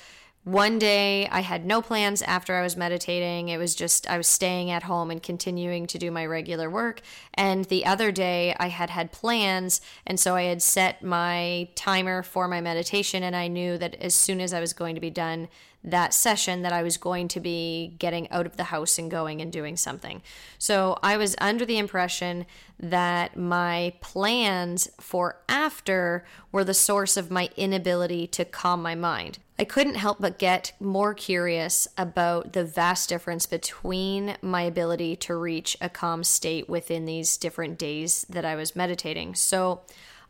one 0.44 0.78
day 0.78 1.26
I 1.28 1.40
had 1.40 1.64
no 1.64 1.80
plans 1.80 2.20
after 2.20 2.54
I 2.54 2.62
was 2.62 2.76
meditating. 2.76 3.48
It 3.48 3.56
was 3.56 3.74
just 3.74 4.08
I 4.08 4.18
was 4.18 4.26
staying 4.26 4.70
at 4.70 4.82
home 4.82 5.10
and 5.10 5.22
continuing 5.22 5.86
to 5.86 5.98
do 5.98 6.10
my 6.10 6.26
regular 6.26 6.68
work. 6.68 7.00
And 7.32 7.64
the 7.64 7.86
other 7.86 8.12
day 8.12 8.54
I 8.58 8.68
had 8.68 8.90
had 8.90 9.10
plans. 9.10 9.80
And 10.06 10.20
so 10.20 10.36
I 10.36 10.42
had 10.42 10.60
set 10.60 11.02
my 11.02 11.68
timer 11.74 12.22
for 12.22 12.46
my 12.46 12.60
meditation. 12.60 13.22
And 13.22 13.34
I 13.34 13.48
knew 13.48 13.78
that 13.78 13.94
as 13.96 14.14
soon 14.14 14.40
as 14.40 14.52
I 14.52 14.60
was 14.60 14.74
going 14.74 14.94
to 14.94 15.00
be 15.00 15.10
done 15.10 15.48
that 15.84 16.14
session, 16.14 16.62
that 16.62 16.72
I 16.72 16.82
was 16.82 16.96
going 16.96 17.28
to 17.28 17.40
be 17.40 17.94
getting 17.98 18.30
out 18.30 18.46
of 18.46 18.56
the 18.56 18.64
house 18.64 18.98
and 18.98 19.10
going 19.10 19.42
and 19.42 19.52
doing 19.52 19.76
something. 19.76 20.22
So 20.58 20.98
I 21.02 21.18
was 21.18 21.36
under 21.38 21.66
the 21.66 21.78
impression 21.78 22.46
that 22.80 23.36
my 23.36 23.92
plans 24.00 24.88
for 24.98 25.36
after 25.48 26.24
were 26.50 26.64
the 26.64 26.74
source 26.74 27.16
of 27.16 27.30
my 27.30 27.50
inability 27.56 28.26
to 28.28 28.44
calm 28.44 28.82
my 28.82 28.94
mind. 28.94 29.38
I 29.58 29.64
couldn't 29.64 29.94
help 29.96 30.20
but 30.20 30.38
get 30.38 30.72
more 30.80 31.14
curious 31.14 31.86
about 31.96 32.54
the 32.54 32.64
vast 32.64 33.08
difference 33.08 33.46
between 33.46 34.36
my 34.42 34.62
ability 34.62 35.16
to 35.16 35.36
reach 35.36 35.76
a 35.80 35.88
calm 35.88 36.24
state 36.24 36.68
within 36.68 37.04
these 37.04 37.36
different 37.36 37.78
days 37.78 38.26
that 38.28 38.44
I 38.44 38.56
was 38.56 38.74
meditating. 38.74 39.36
So 39.36 39.82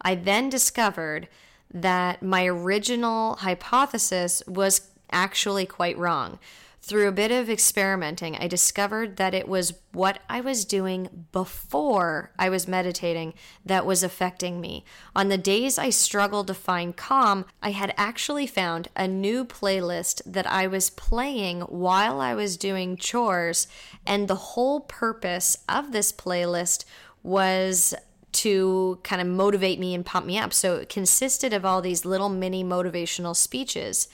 I 0.02 0.14
then 0.14 0.50
discovered 0.50 1.28
that 1.72 2.22
my 2.22 2.44
original 2.46 3.36
hypothesis 3.36 4.42
was 4.46 4.90
actually 5.14 5.64
quite 5.64 5.96
wrong. 5.96 6.38
Through 6.82 7.08
a 7.08 7.12
bit 7.12 7.30
of 7.30 7.48
experimenting, 7.48 8.36
I 8.36 8.46
discovered 8.46 9.16
that 9.16 9.32
it 9.32 9.48
was 9.48 9.72
what 9.92 10.18
I 10.28 10.42
was 10.42 10.66
doing 10.66 11.26
before 11.32 12.30
I 12.38 12.50
was 12.50 12.68
meditating 12.68 13.32
that 13.64 13.86
was 13.86 14.02
affecting 14.02 14.60
me. 14.60 14.84
On 15.16 15.30
the 15.30 15.38
days 15.38 15.78
I 15.78 15.88
struggled 15.88 16.46
to 16.48 16.52
find 16.52 16.94
calm, 16.94 17.46
I 17.62 17.70
had 17.70 17.94
actually 17.96 18.46
found 18.46 18.88
a 18.94 19.08
new 19.08 19.46
playlist 19.46 20.20
that 20.26 20.46
I 20.46 20.66
was 20.66 20.90
playing 20.90 21.62
while 21.62 22.20
I 22.20 22.34
was 22.34 22.58
doing 22.58 22.98
chores, 22.98 23.66
and 24.06 24.28
the 24.28 24.52
whole 24.52 24.80
purpose 24.80 25.56
of 25.66 25.92
this 25.92 26.12
playlist 26.12 26.84
was 27.22 27.94
to 28.32 29.00
kind 29.02 29.22
of 29.22 29.28
motivate 29.28 29.80
me 29.80 29.94
and 29.94 30.04
pump 30.04 30.26
me 30.26 30.36
up. 30.36 30.52
So 30.52 30.76
it 30.76 30.90
consisted 30.90 31.54
of 31.54 31.64
all 31.64 31.80
these 31.80 32.04
little 32.04 32.28
mini 32.28 32.62
motivational 32.62 33.34
speeches. 33.34 34.06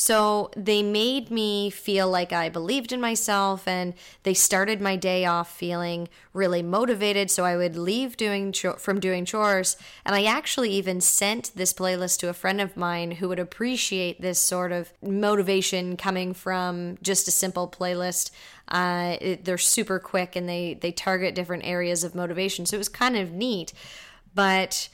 So 0.00 0.52
they 0.56 0.80
made 0.80 1.28
me 1.28 1.70
feel 1.70 2.08
like 2.08 2.32
I 2.32 2.48
believed 2.48 2.92
in 2.92 3.00
myself 3.00 3.66
and 3.66 3.94
they 4.22 4.32
started 4.32 4.80
my 4.80 4.94
day 4.94 5.24
off 5.24 5.52
feeling 5.52 6.08
really 6.32 6.62
motivated. 6.62 7.32
So 7.32 7.44
I 7.44 7.56
would 7.56 7.74
leave 7.74 8.16
doing 8.16 8.52
from 8.52 9.00
doing 9.00 9.24
chores. 9.24 9.76
And 10.06 10.14
I 10.14 10.22
actually 10.22 10.70
even 10.70 11.00
sent 11.00 11.50
this 11.56 11.72
playlist 11.72 12.20
to 12.20 12.28
a 12.28 12.32
friend 12.32 12.60
of 12.60 12.76
mine 12.76 13.10
who 13.10 13.28
would 13.28 13.40
appreciate 13.40 14.20
this 14.20 14.38
sort 14.38 14.70
of 14.70 14.92
motivation 15.02 15.96
coming 15.96 16.32
from 16.32 16.96
just 17.02 17.26
a 17.26 17.32
simple 17.32 17.68
playlist. 17.68 18.30
Uh, 18.68 19.16
it, 19.20 19.46
they're 19.46 19.58
super 19.58 19.98
quick 19.98 20.36
and 20.36 20.48
they, 20.48 20.74
they 20.74 20.92
target 20.92 21.34
different 21.34 21.64
areas 21.66 22.04
of 22.04 22.14
motivation. 22.14 22.66
So 22.66 22.76
it 22.76 22.78
was 22.78 22.88
kind 22.88 23.16
of 23.16 23.32
neat. 23.32 23.72
But 24.32 24.90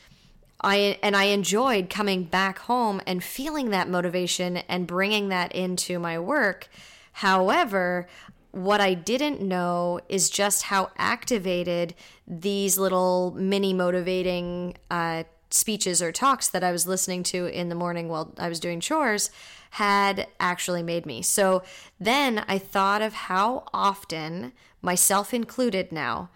I 0.64 0.98
and 1.02 1.14
I 1.14 1.24
enjoyed 1.24 1.90
coming 1.90 2.24
back 2.24 2.58
home 2.60 3.00
and 3.06 3.22
feeling 3.22 3.70
that 3.70 3.88
motivation 3.88 4.56
and 4.56 4.86
bringing 4.86 5.28
that 5.28 5.54
into 5.54 5.98
my 5.98 6.18
work. 6.18 6.68
However, 7.12 8.08
what 8.50 8.80
I 8.80 8.94
didn't 8.94 9.40
know 9.40 10.00
is 10.08 10.30
just 10.30 10.64
how 10.64 10.90
activated 10.96 11.94
these 12.26 12.78
little 12.78 13.32
mini 13.36 13.72
motivating 13.72 14.76
uh, 14.90 15.24
speeches 15.50 16.00
or 16.00 16.12
talks 16.12 16.48
that 16.48 16.64
I 16.64 16.72
was 16.72 16.86
listening 16.86 17.22
to 17.24 17.46
in 17.46 17.68
the 17.68 17.74
morning 17.74 18.08
while 18.08 18.32
I 18.38 18.48
was 18.48 18.60
doing 18.60 18.80
chores 18.80 19.30
had 19.70 20.28
actually 20.38 20.82
made 20.82 21.04
me. 21.04 21.20
So 21.20 21.62
then 22.00 22.44
I 22.48 22.58
thought 22.58 23.02
of 23.02 23.12
how 23.12 23.64
often, 23.74 24.52
myself 24.80 25.34
included 25.34 25.92
now, 25.92 26.30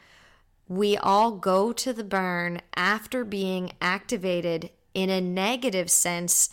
we 0.68 0.96
all 0.96 1.32
go 1.32 1.72
to 1.72 1.92
the 1.92 2.04
burn 2.04 2.60
after 2.76 3.25
being 3.25 3.72
activated 3.80 4.70
in 4.94 5.08
a 5.08 5.20
negative 5.20 5.90
sense, 5.90 6.50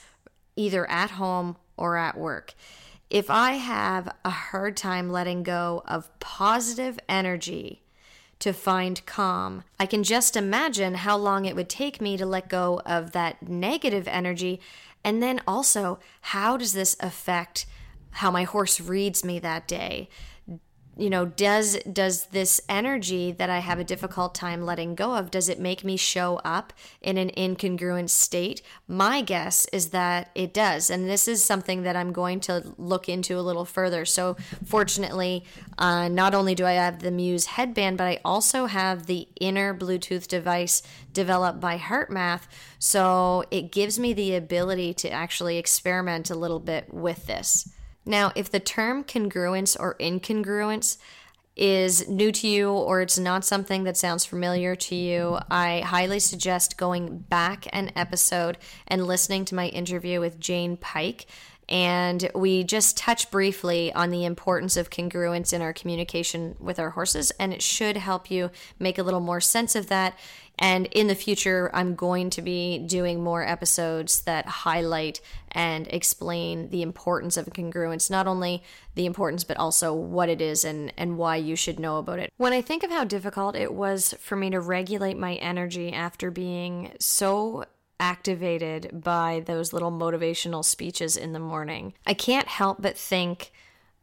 either 0.56 0.90
at 0.90 1.12
home 1.12 1.58
or 1.78 1.98
at 1.98 2.18
work. 2.18 2.54
If 3.10 3.30
I 3.30 3.54
have 3.54 4.14
a 4.24 4.30
hard 4.30 4.78
time 4.78 5.12
letting 5.12 5.44
go 5.44 5.84
of 5.86 6.18
positive 6.20 6.98
energy 7.08 7.84
to 8.40 8.54
find 8.54 9.06
calm, 9.06 9.64
I 9.80 9.86
can 9.86 10.04
just 10.04 10.36
imagine 10.36 10.96
how 10.96 11.18
long 11.18 11.46
it 11.46 11.56
would 11.56 11.70
take 11.70 12.02
me 12.02 12.18
to 12.18 12.26
let 12.26 12.50
go 12.50 12.82
of 12.86 13.12
that 13.12 13.48
negative 13.48 14.08
energy. 14.08 14.60
And 15.04 15.22
then 15.22 15.42
also, 15.48 16.00
how 16.22 16.58
does 16.58 16.74
this 16.74 16.96
affect 17.00 17.66
how 18.12 18.32
my 18.32 18.44
horse 18.44 18.80
reads 18.80 19.24
me 19.24 19.40
that 19.40 19.68
day? 19.68 20.10
You 20.98 21.10
know 21.10 21.26
does 21.26 21.78
does 21.92 22.28
this 22.28 22.62
energy 22.70 23.32
that 23.32 23.50
i 23.50 23.60
have 23.60 23.80
a 23.80 23.84
difficult 23.84 24.34
time 24.34 24.64
letting 24.64 24.96
go 24.96 25.16
of 25.16 25.30
does 25.30 25.50
it 25.50 25.60
make 25.60 25.84
me 25.84 25.98
show 25.98 26.40
up 26.44 26.74
in 27.02 27.18
an 27.18 27.30
incongruent 27.38 28.10
state? 28.10 28.62
My 28.88 29.22
guess 29.22 29.66
is 29.74 29.90
that 29.90 30.30
it 30.36 30.54
does. 30.54 30.90
And 30.90 31.10
this 31.10 31.28
is 31.28 31.44
something 31.44 31.84
that 31.84 31.96
i'm 31.96 32.12
going 32.12 32.40
to 32.42 32.74
look 32.78 33.10
into 33.10 33.38
a 33.38 33.42
little 33.42 33.66
further. 33.66 34.06
So 34.06 34.38
fortunately 34.66 35.44
uh, 35.78 36.08
not 36.08 36.34
only 36.34 36.56
do 36.56 36.66
i 36.66 36.74
have 36.74 37.00
the 37.00 37.12
muse 37.12 37.46
headband 37.46 37.98
but 37.98 38.08
i 38.08 38.20
also 38.24 38.66
have 38.68 39.06
the 39.06 39.28
inner 39.40 39.74
bluetooth 39.74 40.28
device 40.28 40.82
developed 41.14 41.60
by 41.60 41.78
HeartMath. 41.78 42.42
So 42.80 43.44
it 43.52 43.72
gives 43.72 43.98
me 43.98 44.14
the 44.14 44.36
ability 44.36 44.94
to 44.96 45.10
actually 45.10 45.58
experiment 45.58 46.30
a 46.30 46.36
little 46.36 46.60
bit 46.60 46.94
with 46.94 47.26
this 47.26 47.70
now, 48.06 48.32
if 48.36 48.52
the 48.52 48.60
term 48.60 49.04
congruence 49.04 49.76
or 49.80 49.96
incongruence 49.96 50.98
is 51.56 52.08
new 52.10 52.32
to 52.34 52.48
you 52.48 52.70
or 52.70 53.02
it's 53.02 53.18
not 53.18 53.46
something 53.46 53.86
that 53.86 53.98
sounds 53.98 54.26
familiar 54.26 54.76
to 54.76 54.96
you, 54.96 55.40
I 55.50 55.80
highly 55.80 56.20
suggest 56.20 56.78
going 56.78 57.20
back 57.20 57.68
an 57.72 57.92
episode 57.96 58.58
and 58.88 59.08
listening 59.08 59.46
to 59.46 59.56
my 59.56 59.68
interview 59.68 60.20
with 60.20 60.40
Jane 60.40 60.78
Pike. 60.78 61.28
And 61.68 62.30
we 62.36 62.64
just 62.64 62.96
touch 62.96 63.32
briefly 63.32 63.92
on 63.94 64.12
the 64.12 64.26
importance 64.26 64.78
of 64.78 64.92
congruence 64.92 65.52
in 65.52 65.64
our 65.64 65.74
communication 65.74 66.56
with 66.60 66.78
our 66.78 66.92
horses, 66.92 67.32
and 67.40 67.52
it 67.52 67.64
should 67.64 67.98
help 67.98 68.30
you 68.30 68.52
make 68.78 69.00
a 69.00 69.04
little 69.04 69.20
more 69.20 69.42
sense 69.42 69.76
of 69.76 69.88
that 69.88 70.16
And 70.58 70.88
in 70.88 71.08
the 71.08 71.16
future, 71.16 71.70
I'm 71.74 71.96
going 71.96 72.30
to 72.32 72.42
be 72.42 72.80
doing 72.80 73.24
more 73.24 73.46
episodes 73.46 74.22
that 74.22 74.48
highlight 74.48 75.20
and 75.52 75.88
explain 75.88 76.70
the 76.70 76.82
importance 76.82 77.38
of 77.38 77.46
congruence, 77.48 78.10
not 78.10 78.28
only 78.28 78.64
the 78.96 79.06
importance, 79.06 79.44
but 79.44 79.58
also 79.58 79.94
what 79.94 80.30
it 80.30 80.42
is 80.42 80.64
and, 80.64 80.94
and 80.98 81.18
why 81.18 81.36
you 81.36 81.56
should 81.56 81.80
know 81.80 81.98
about 81.98 82.20
it. 82.20 82.32
When 82.38 82.54
I 82.54 82.62
think 82.62 82.84
of 82.84 82.92
how 82.92 83.04
difficult 83.04 83.56
it 83.56 83.74
was 83.74 84.14
for 84.20 84.36
me 84.36 84.50
to 84.52 84.60
regulate 84.60 85.18
my 85.18 85.36
energy 85.36 85.92
after 85.92 86.32
being 86.32 86.94
so 87.00 87.66
activated 88.00 89.02
by 89.04 89.44
those 89.46 89.74
little 89.74 89.92
motivational 89.92 90.64
speeches 90.64 91.18
in 91.18 91.34
the 91.34 91.40
morning, 91.40 91.94
I 92.06 92.14
can't 92.14 92.48
help 92.48 92.82
but 92.82 92.98
think 92.98 93.52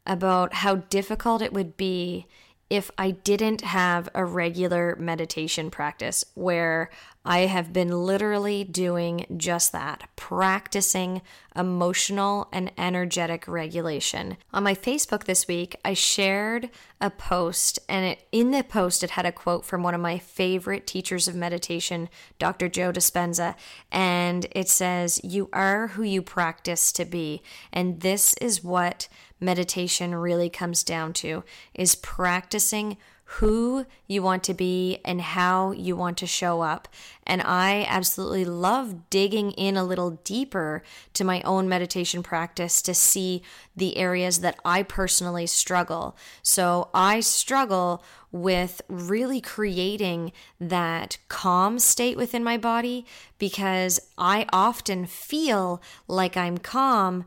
about 0.07 0.55
how 0.55 0.77
difficult 0.77 1.43
it 1.43 1.53
would 1.53 1.77
be 1.77 2.27
if 2.73 2.91
I 2.97 3.11
didn't 3.11 3.61
have 3.61 4.09
a 4.15 4.25
regular 4.25 4.97
meditation 4.99 5.71
practice 5.71 6.25
where 6.33 6.89
I 7.25 7.41
have 7.41 7.73
been 7.73 8.05
literally 8.05 8.65
doing 8.65 9.27
just 9.37 9.71
that, 9.73 10.09
practicing 10.17 11.23
emotional 11.55 12.49
and 12.53 12.73
energetic 12.77 13.47
regulation. 13.47 14.39
On 14.53 14.65
my 14.65 14.75
Facebook 14.75 15.25
this 15.25 15.47
week, 15.47 15.77
I 15.85 15.95
shared 15.95 16.71
a 17.01 17.11
post, 17.11 17.79
and 17.89 18.05
it, 18.05 18.27
in 18.33 18.51
the 18.51 18.65
post, 18.65 19.05
it 19.05 19.11
had 19.11 19.27
a 19.27 19.33
quote 19.33 19.65
from 19.65 19.83
one 19.83 19.95
of 19.95 20.01
my 20.01 20.19
favorite 20.19 20.87
teachers 20.87 21.29
of 21.29 21.37
meditation, 21.37 22.09
Dr. 22.39 22.69
Joe 22.69 22.91
Dispenza, 22.91 23.55
and 23.93 24.47
it 24.51 24.69
says, 24.69 25.21
You 25.23 25.49
are 25.53 25.89
who 25.89 26.03
you 26.03 26.23
practice 26.23 26.91
to 26.93 27.05
be. 27.05 27.43
And 27.73 28.01
this 28.01 28.35
is 28.35 28.65
what 28.65 29.09
meditation 29.39 30.15
really 30.15 30.49
comes 30.49 30.83
down 30.83 31.13
to 31.13 31.45
is 31.75 31.95
practicing 31.95 32.97
who 33.37 33.87
you 34.07 34.23
want 34.23 34.45
to 34.45 34.53
be 34.53 34.99
and 35.07 35.21
how 35.21 35.73
you 35.73 35.97
want 35.97 36.19
to 36.19 36.27
show 36.27 36.61
up. 36.61 36.87
And 37.27 37.41
I 37.41 37.87
absolutely 37.89 38.45
love 38.45 39.09
digging 39.09 39.53
in 39.53 39.77
a 39.77 39.85
little 39.85 40.21
deeper 40.23 40.83
to 41.15 41.25
my 41.25 41.41
own 41.43 41.67
meditation 41.67 42.23
practice 42.23 42.83
to 42.83 42.93
see 42.93 43.43
the 43.75 43.97
areas 43.97 44.41
that 44.41 44.59
I 44.67 44.83
personally 44.83 45.47
struggle. 45.47 46.15
So 46.43 46.91
I 46.93 47.21
struggle 47.21 48.05
with 48.33 48.83
really 48.89 49.41
creating 49.41 50.33
that 50.61 51.17
calm 51.29 51.79
state 51.79 52.19
within 52.19 52.45
my 52.45 52.59
body 52.59 53.07
because 53.39 53.99
I 54.19 54.47
often 54.53 55.07
feel 55.07 55.81
like 56.07 56.37
I'm 56.37 56.59
calm, 56.59 57.25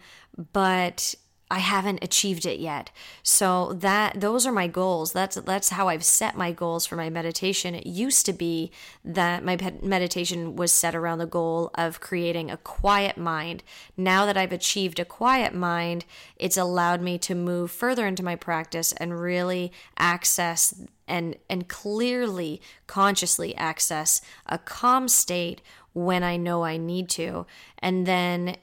but 0.53 1.15
I 1.51 1.59
haven't 1.59 2.03
achieved 2.03 2.45
it 2.47 2.59
yet. 2.59 2.89
So 3.21 3.73
that 3.73 4.19
those 4.19 4.47
are 4.47 4.51
my 4.51 4.67
goals. 4.67 5.13
That's 5.13 5.35
that's 5.35 5.69
how 5.69 5.87
I've 5.89 6.03
set 6.03 6.35
my 6.35 6.51
goals 6.51 6.87
for 6.87 6.95
my 6.95 7.09
meditation. 7.09 7.75
It 7.75 7.85
used 7.85 8.25
to 8.25 8.33
be 8.33 8.71
that 9.03 9.45
my 9.45 9.55
meditation 9.81 10.55
was 10.55 10.71
set 10.71 10.95
around 10.95 11.19
the 11.19 11.27
goal 11.27 11.69
of 11.75 12.01
creating 12.01 12.49
a 12.49 12.57
quiet 12.57 13.15
mind. 13.17 13.61
Now 13.95 14.25
that 14.25 14.37
I've 14.37 14.51
achieved 14.51 14.99
a 14.99 15.05
quiet 15.05 15.53
mind, 15.53 16.05
it's 16.35 16.57
allowed 16.57 17.01
me 17.01 17.19
to 17.19 17.35
move 17.35 17.69
further 17.69 18.07
into 18.07 18.23
my 18.23 18.35
practice 18.35 18.91
and 18.93 19.19
really 19.19 19.71
access 19.97 20.73
and 21.07 21.35
and 21.47 21.67
clearly 21.67 22.59
consciously 22.87 23.55
access 23.55 24.19
a 24.47 24.57
calm 24.57 25.07
state 25.07 25.61
when 25.93 26.23
I 26.23 26.37
know 26.37 26.63
I 26.63 26.77
need 26.77 27.07
to. 27.11 27.45
And 27.79 28.07
then 28.07 28.57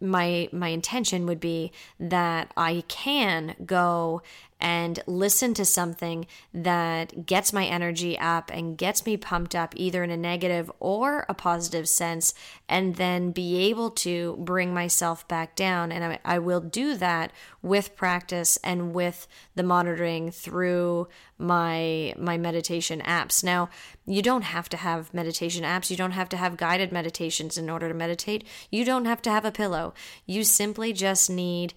my 0.00 0.48
my 0.52 0.68
intention 0.68 1.26
would 1.26 1.40
be 1.40 1.72
that 1.98 2.52
I 2.56 2.84
can 2.88 3.54
go 3.64 4.22
and 4.58 5.00
listen 5.06 5.52
to 5.52 5.64
something 5.64 6.26
that 6.54 7.26
gets 7.26 7.52
my 7.52 7.66
energy 7.66 8.18
up 8.18 8.50
and 8.52 8.78
gets 8.78 9.04
me 9.04 9.16
pumped 9.16 9.54
up 9.54 9.74
either 9.76 10.02
in 10.02 10.10
a 10.10 10.16
negative 10.16 10.72
or 10.80 11.26
a 11.28 11.34
positive 11.34 11.86
sense 11.88 12.32
and 12.68 12.96
then 12.96 13.32
be 13.32 13.68
able 13.68 13.90
to 13.90 14.36
bring 14.38 14.72
myself 14.72 15.28
back 15.28 15.54
down. 15.56 15.92
And 15.92 16.04
I, 16.04 16.18
I 16.24 16.38
will 16.38 16.60
do 16.60 16.96
that 16.96 17.32
with 17.60 17.96
practice 17.96 18.56
and 18.64 18.94
with 18.94 19.26
the 19.54 19.62
monitoring 19.62 20.30
through 20.30 21.08
my 21.38 22.14
my 22.16 22.38
meditation 22.38 23.02
apps. 23.02 23.44
Now 23.44 23.68
you 24.06 24.22
don't 24.22 24.42
have 24.42 24.68
to 24.70 24.76
have 24.78 25.12
meditation 25.12 25.64
apps. 25.64 25.90
You 25.90 25.96
don't 25.96 26.12
have 26.12 26.30
to 26.30 26.36
have 26.36 26.56
guided 26.56 26.92
meditations 26.92 27.58
in 27.58 27.68
order 27.68 27.88
to 27.88 27.94
meditate. 27.94 28.44
You 28.70 28.84
don't 28.84 29.04
have 29.04 29.20
to 29.22 29.30
have 29.30 29.44
a 29.44 29.50
pillow. 29.56 29.94
You 30.26 30.44
simply 30.44 30.92
just 30.92 31.30
need 31.30 31.74